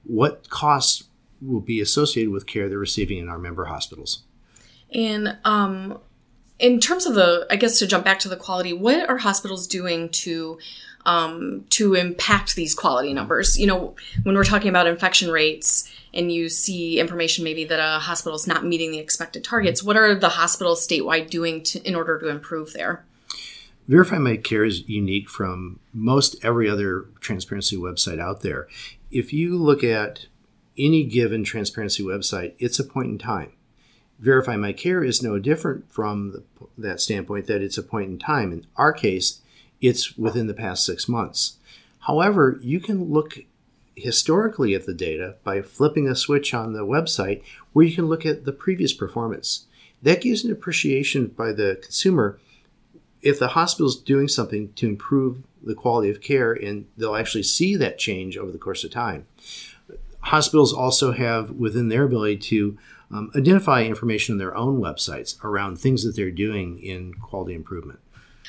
what 0.05 0.49
costs 0.49 1.05
will 1.40 1.61
be 1.61 1.81
associated 1.81 2.31
with 2.31 2.46
care 2.46 2.68
they're 2.68 2.79
receiving 2.79 3.18
in 3.18 3.29
our 3.29 3.38
member 3.38 3.66
hospitals. 3.66 4.22
And 4.94 5.37
um, 5.44 5.99
in 6.59 6.81
terms 6.81 7.07
of 7.07 7.14
the, 7.14 7.46
I 7.51 7.57
guess 7.57 7.79
to 7.81 7.87
jump 7.87 8.05
back 8.05 8.18
to 8.20 8.29
the 8.29 8.37
quality, 8.37 8.72
what 8.72 9.09
are 9.09 9.18
hospitals 9.18 9.66
doing 9.66 10.09
to 10.11 10.59
um, 11.07 11.64
to 11.70 11.94
impact 11.94 12.57
these 12.57 12.75
quality 12.75 13.14
numbers. 13.14 13.59
You 13.59 13.68
know, 13.68 13.94
when 14.25 14.35
we're 14.35 14.44
talking 14.44 14.68
about 14.68 14.88
infection 14.88 15.31
rates 15.31 15.88
and 16.12 16.33
you 16.33 16.49
see 16.49 16.99
information 16.99 17.44
maybe 17.44 17.64
that 17.64 17.79
a 17.79 18.01
hospital 18.01 18.35
is 18.35 18.46
not 18.46 18.64
meeting 18.64 18.90
the 18.90 18.99
expected 18.99 19.44
targets, 19.44 19.85
what 19.85 19.96
are 19.96 20.16
the 20.16 20.31
hospitals 20.31 20.87
statewide 20.87 21.31
doing 21.31 21.62
to, 21.62 21.81
in 21.87 21.94
order 21.94 22.18
to 22.18 22.29
improve 22.29 22.72
there? 22.72 23.05
Verify 23.87 24.18
My 24.18 24.37
Care 24.37 24.64
is 24.64 24.88
unique 24.88 25.31
from 25.31 25.79
most 25.92 26.44
every 26.44 26.68
other 26.68 27.07
transparency 27.20 27.77
website 27.77 28.20
out 28.20 28.40
there. 28.40 28.66
If 29.12 29.33
you 29.33 29.57
look 29.57 29.85
at 29.85 30.27
any 30.79 31.05
given 31.05 31.45
transparency 31.45 32.03
website, 32.03 32.55
it's 32.59 32.79
a 32.79 32.85
point 32.85 33.09
in 33.09 33.19
time. 33.19 33.53
Verify 34.19 34.57
My 34.57 34.73
Care 34.73 35.05
is 35.05 35.23
no 35.23 35.39
different 35.39 35.91
from 35.93 36.33
the, 36.33 36.43
that 36.79 37.01
standpoint 37.01 37.47
that 37.47 37.62
it's 37.62 37.79
a 37.79 37.83
point 37.83 38.11
in 38.11 38.19
time. 38.19 38.53
In 38.53 38.67
our 38.77 38.93
case, 38.93 39.41
it's 39.81 40.17
within 40.17 40.47
the 40.47 40.55
past 40.55 40.85
six 40.85 41.09
months. 41.09 41.57
However, 42.01 42.59
you 42.62 42.81
can 42.81 43.12
look 43.12 43.39
historically 43.95 44.75
at 44.75 44.87
the 44.87 44.95
data 44.95 45.37
by 45.43 45.62
flipping 45.62 46.09
a 46.09 46.15
switch 46.15 46.55
on 46.55 46.73
the 46.73 46.87
website 46.87 47.43
where 47.73 47.85
you 47.85 47.95
can 47.95 48.07
look 48.07 48.25
at 48.25 48.45
the 48.45 48.53
previous 48.53 48.93
performance. 48.93 49.67
That 50.03 50.21
gives 50.21 50.45
an 50.45 50.53
appreciation 50.53 51.29
by 51.29 51.53
the 51.53 51.79
consumer 51.83 52.39
if 53.23 53.39
the 53.39 53.49
hospital 53.49 53.89
is 53.89 53.97
doing 53.97 54.29
something 54.29 54.73
to 54.75 54.87
improve 54.87 55.43
the 55.62 55.75
quality 55.75 56.11
of 56.11 56.21
care 56.21 56.53
and 56.53 56.87
they'll 56.97 57.17
actually 57.17 57.43
see 57.43 57.75
that 57.77 57.99
change 57.99 58.37
over 58.37 58.53
the 58.53 58.59
course 58.59 58.85
of 58.85 58.91
time. 58.91 59.27
Hospitals 60.27 60.73
also 60.73 61.12
have 61.12 61.53
within 61.53 61.89
their 61.89 62.03
ability 62.03 62.39
to 62.39 62.77
um, 63.12 63.31
identify 63.37 63.85
information 63.85 64.33
on 64.35 64.39
their 64.39 64.57
own 64.57 64.81
websites 64.81 65.43
around 65.45 65.79
things 65.79 66.03
that 66.03 66.17
they're 66.17 66.33
doing 66.33 66.81
in 66.81 67.15
quality 67.15 67.55
improvement. 67.55 68.01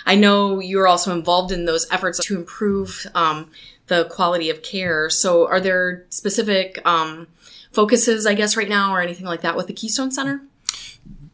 I 0.04 0.16
know 0.16 0.60
you're 0.60 0.88
also 0.88 1.14
involved 1.14 1.52
in 1.52 1.66
those 1.66 1.86
efforts 1.92 2.18
to 2.26 2.36
improve 2.36 3.06
um, 3.14 3.52
the 3.86 4.06
quality 4.06 4.50
of 4.50 4.64
care. 4.64 5.12
So, 5.12 5.48
are 5.48 5.60
there 5.60 6.08
specific 6.10 6.82
um, 6.84 7.28
focuses, 7.72 8.26
I 8.26 8.34
guess, 8.34 8.58
right 8.58 8.70
now, 8.70 8.92
or 8.92 9.00
anything 9.00 9.28
like 9.28 9.42
that 9.42 9.56
with 9.56 9.68
the 9.68 9.74
Keystone 9.74 10.10
Center? 10.10 10.42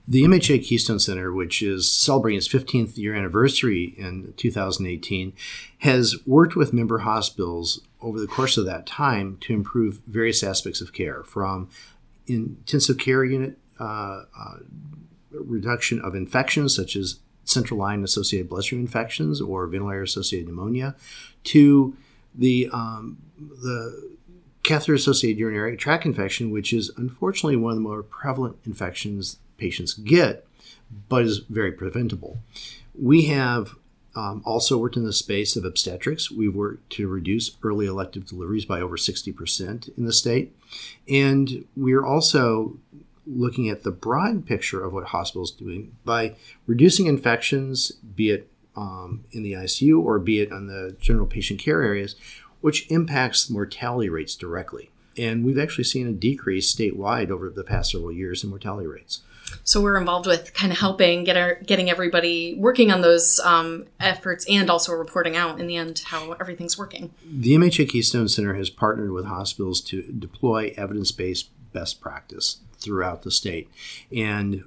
The 0.05 0.23
MHA 0.23 0.65
Keystone 0.65 0.99
Center, 0.99 1.31
which 1.31 1.61
is 1.61 1.89
celebrating 1.89 2.37
its 2.37 2.49
15th 2.49 2.97
year 2.97 3.15
anniversary 3.15 3.95
in 3.97 4.33
2018, 4.35 5.31
has 5.77 6.17
worked 6.25 6.57
with 6.57 6.73
member 6.73 6.99
hospitals 6.99 7.79
over 8.03 8.19
the 8.19 8.27
course 8.27 8.57
of 8.57 8.65
that 8.65 8.85
time 8.85 9.37
to 9.41 9.53
improve 9.53 10.01
various 10.05 10.43
aspects 10.43 10.81
of 10.81 10.93
care, 10.93 11.23
from 11.23 11.69
intensive 12.27 12.97
care 12.97 13.23
unit 13.23 13.57
uh, 13.79 14.23
uh, 14.37 14.57
reduction 15.31 15.99
of 16.01 16.15
infections 16.15 16.75
such 16.75 16.95
as 16.95 17.19
central 17.45 17.79
line 17.79 18.03
associated 18.03 18.49
bloodstream 18.49 18.81
infections 18.81 19.41
or 19.41 19.67
ventilator 19.67 20.03
associated 20.03 20.47
pneumonia 20.47 20.95
to 21.43 21.95
the 22.33 22.69
um, 22.71 23.17
the 23.37 24.13
catheter 24.63 24.93
associated 24.93 25.37
urinary 25.39 25.75
tract 25.75 26.05
infection, 26.05 26.49
which 26.49 26.71
is 26.71 26.89
unfortunately 26.95 27.57
one 27.57 27.71
of 27.71 27.77
the 27.77 27.81
more 27.81 28.01
prevalent 28.01 28.55
infections 28.65 29.39
patients 29.57 29.93
get, 29.93 30.47
but 31.09 31.23
is 31.23 31.39
very 31.49 31.71
preventable. 31.71 32.37
We 32.97 33.23
have 33.23 33.75
um, 34.15 34.41
also 34.45 34.77
worked 34.77 34.95
in 34.97 35.05
the 35.05 35.13
space 35.13 35.55
of 35.55 35.65
obstetrics. 35.65 36.29
We've 36.29 36.53
worked 36.53 36.91
to 36.93 37.07
reduce 37.07 37.57
early 37.63 37.85
elective 37.85 38.27
deliveries 38.27 38.65
by 38.65 38.79
over 38.79 38.95
60% 38.95 39.97
in 39.97 40.05
the 40.05 40.13
state. 40.13 40.55
And 41.07 41.65
we're 41.75 42.05
also 42.05 42.77
looking 43.25 43.69
at 43.69 43.83
the 43.83 43.91
broad 43.91 44.45
picture 44.45 44.83
of 44.83 44.93
what 44.93 45.05
hospitals 45.05 45.51
doing 45.51 45.95
by 46.03 46.35
reducing 46.67 47.07
infections, 47.07 47.91
be 47.91 48.31
it 48.31 48.49
um, 48.75 49.23
in 49.31 49.43
the 49.43 49.53
ICU 49.53 49.99
or 49.99 50.19
be 50.19 50.39
it 50.41 50.51
on 50.51 50.67
the 50.67 50.95
general 50.99 51.25
patient 51.25 51.59
care 51.59 51.81
areas, 51.81 52.15
which 52.61 52.89
impacts 52.91 53.49
mortality 53.49 54.09
rates 54.09 54.35
directly. 54.35 54.89
And 55.17 55.45
we've 55.45 55.59
actually 55.59 55.83
seen 55.83 56.07
a 56.07 56.11
decrease 56.11 56.73
statewide 56.73 57.29
over 57.29 57.49
the 57.49 57.63
past 57.63 57.91
several 57.91 58.11
years 58.11 58.43
in 58.43 58.49
mortality 58.49 58.87
rates. 58.87 59.21
So 59.63 59.81
we're 59.81 59.97
involved 59.97 60.27
with 60.27 60.53
kind 60.53 60.71
of 60.71 60.77
helping 60.79 61.23
get 61.23 61.37
our, 61.37 61.55
getting 61.55 61.89
everybody 61.89 62.53
working 62.55 62.91
on 62.91 63.01
those 63.01 63.39
um, 63.39 63.85
efforts 63.99 64.45
and 64.49 64.69
also 64.69 64.93
reporting 64.93 65.35
out 65.35 65.59
in 65.59 65.65
the 65.67 65.77
end 65.77 66.03
how 66.05 66.33
everything's 66.33 66.77
working. 66.77 67.11
The 67.25 67.55
MHA 67.55 67.89
Keystone 67.89 68.27
Center 68.27 68.53
has 68.55 68.69
partnered 68.69 69.11
with 69.11 69.25
hospitals 69.25 69.81
to 69.81 70.03
deploy 70.03 70.73
evidence-based 70.77 71.49
best 71.71 72.01
practice 72.01 72.57
throughout 72.77 73.23
the 73.23 73.31
state, 73.31 73.69
and 74.15 74.65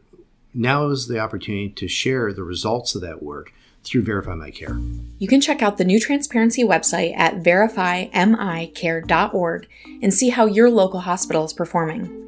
now 0.54 0.88
is 0.88 1.06
the 1.06 1.18
opportunity 1.18 1.68
to 1.68 1.86
share 1.86 2.32
the 2.32 2.42
results 2.42 2.94
of 2.94 3.02
that 3.02 3.22
work 3.22 3.52
through 3.84 4.00
Verify 4.02 4.34
My 4.34 4.50
Care. 4.50 4.76
You 5.18 5.28
can 5.28 5.40
check 5.40 5.62
out 5.62 5.78
the 5.78 5.84
new 5.84 6.00
transparency 6.00 6.64
website 6.64 7.16
at 7.16 7.36
verifymycare.org 7.36 9.68
and 10.02 10.12
see 10.12 10.30
how 10.30 10.46
your 10.46 10.68
local 10.70 10.98
hospital 11.00 11.44
is 11.44 11.52
performing. 11.52 12.25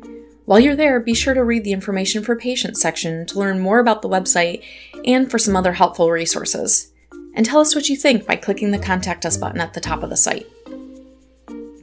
While 0.49 0.61
you're 0.61 0.77
there, 0.77 0.99
be 0.99 1.13
sure 1.13 1.35
to 1.35 1.45
read 1.45 1.65
the 1.65 1.75
information 1.75 2.25
for 2.25 2.35
patients 2.35 2.81
section 2.81 3.27
to 3.27 3.39
learn 3.39 3.61
more 3.61 3.81
about 3.81 4.01
the 4.01 4.09
website 4.09 4.63
and 5.05 5.31
for 5.31 5.39
some 5.39 5.55
other 5.55 5.75
helpful 5.75 6.11
resources. 6.11 6.91
And 7.35 7.45
tell 7.45 7.61
us 7.61 7.75
what 7.75 7.91
you 7.91 7.97
think 7.97 8.27
by 8.27 8.37
clicking 8.37 8.71
the 8.71 8.79
Contact 8.79 9.27
Us 9.27 9.37
button 9.37 9.61
at 9.61 9.75
the 9.75 9.81
top 9.81 10.03
of 10.03 10.09
the 10.09 10.17
site. 10.17 10.47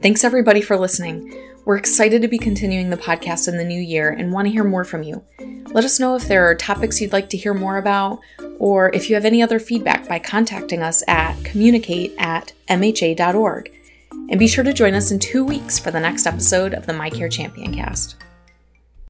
Thanks 0.02 0.24
everybody 0.24 0.60
for 0.60 0.76
listening. 0.76 1.32
We're 1.64 1.76
excited 1.76 2.22
to 2.22 2.28
be 2.28 2.38
continuing 2.38 2.90
the 2.90 2.96
podcast 2.96 3.46
in 3.46 3.56
the 3.56 3.64
new 3.64 3.80
year 3.80 4.10
and 4.10 4.32
want 4.32 4.48
to 4.48 4.52
hear 4.52 4.64
more 4.64 4.82
from 4.82 5.04
you. 5.04 5.22
Let 5.66 5.84
us 5.84 6.00
know 6.00 6.16
if 6.16 6.26
there 6.26 6.50
are 6.50 6.56
topics 6.56 7.00
you'd 7.00 7.12
like 7.12 7.30
to 7.30 7.36
hear 7.36 7.54
more 7.54 7.76
about, 7.76 8.18
or 8.58 8.90
if 8.92 9.08
you 9.08 9.14
have 9.14 9.24
any 9.24 9.44
other 9.44 9.60
feedback 9.60 10.08
by 10.08 10.18
contacting 10.18 10.82
us 10.82 11.04
at 11.06 11.40
communicate 11.44 12.16
at 12.18 12.52
mha.org. 12.68 13.72
And 14.28 14.40
be 14.40 14.48
sure 14.48 14.64
to 14.64 14.72
join 14.72 14.94
us 14.94 15.12
in 15.12 15.20
two 15.20 15.44
weeks 15.44 15.78
for 15.78 15.92
the 15.92 16.00
next 16.00 16.26
episode 16.26 16.74
of 16.74 16.86
the 16.86 16.92
My 16.92 17.10
Care 17.10 17.28
Champion 17.28 17.72
cast. 17.72 18.16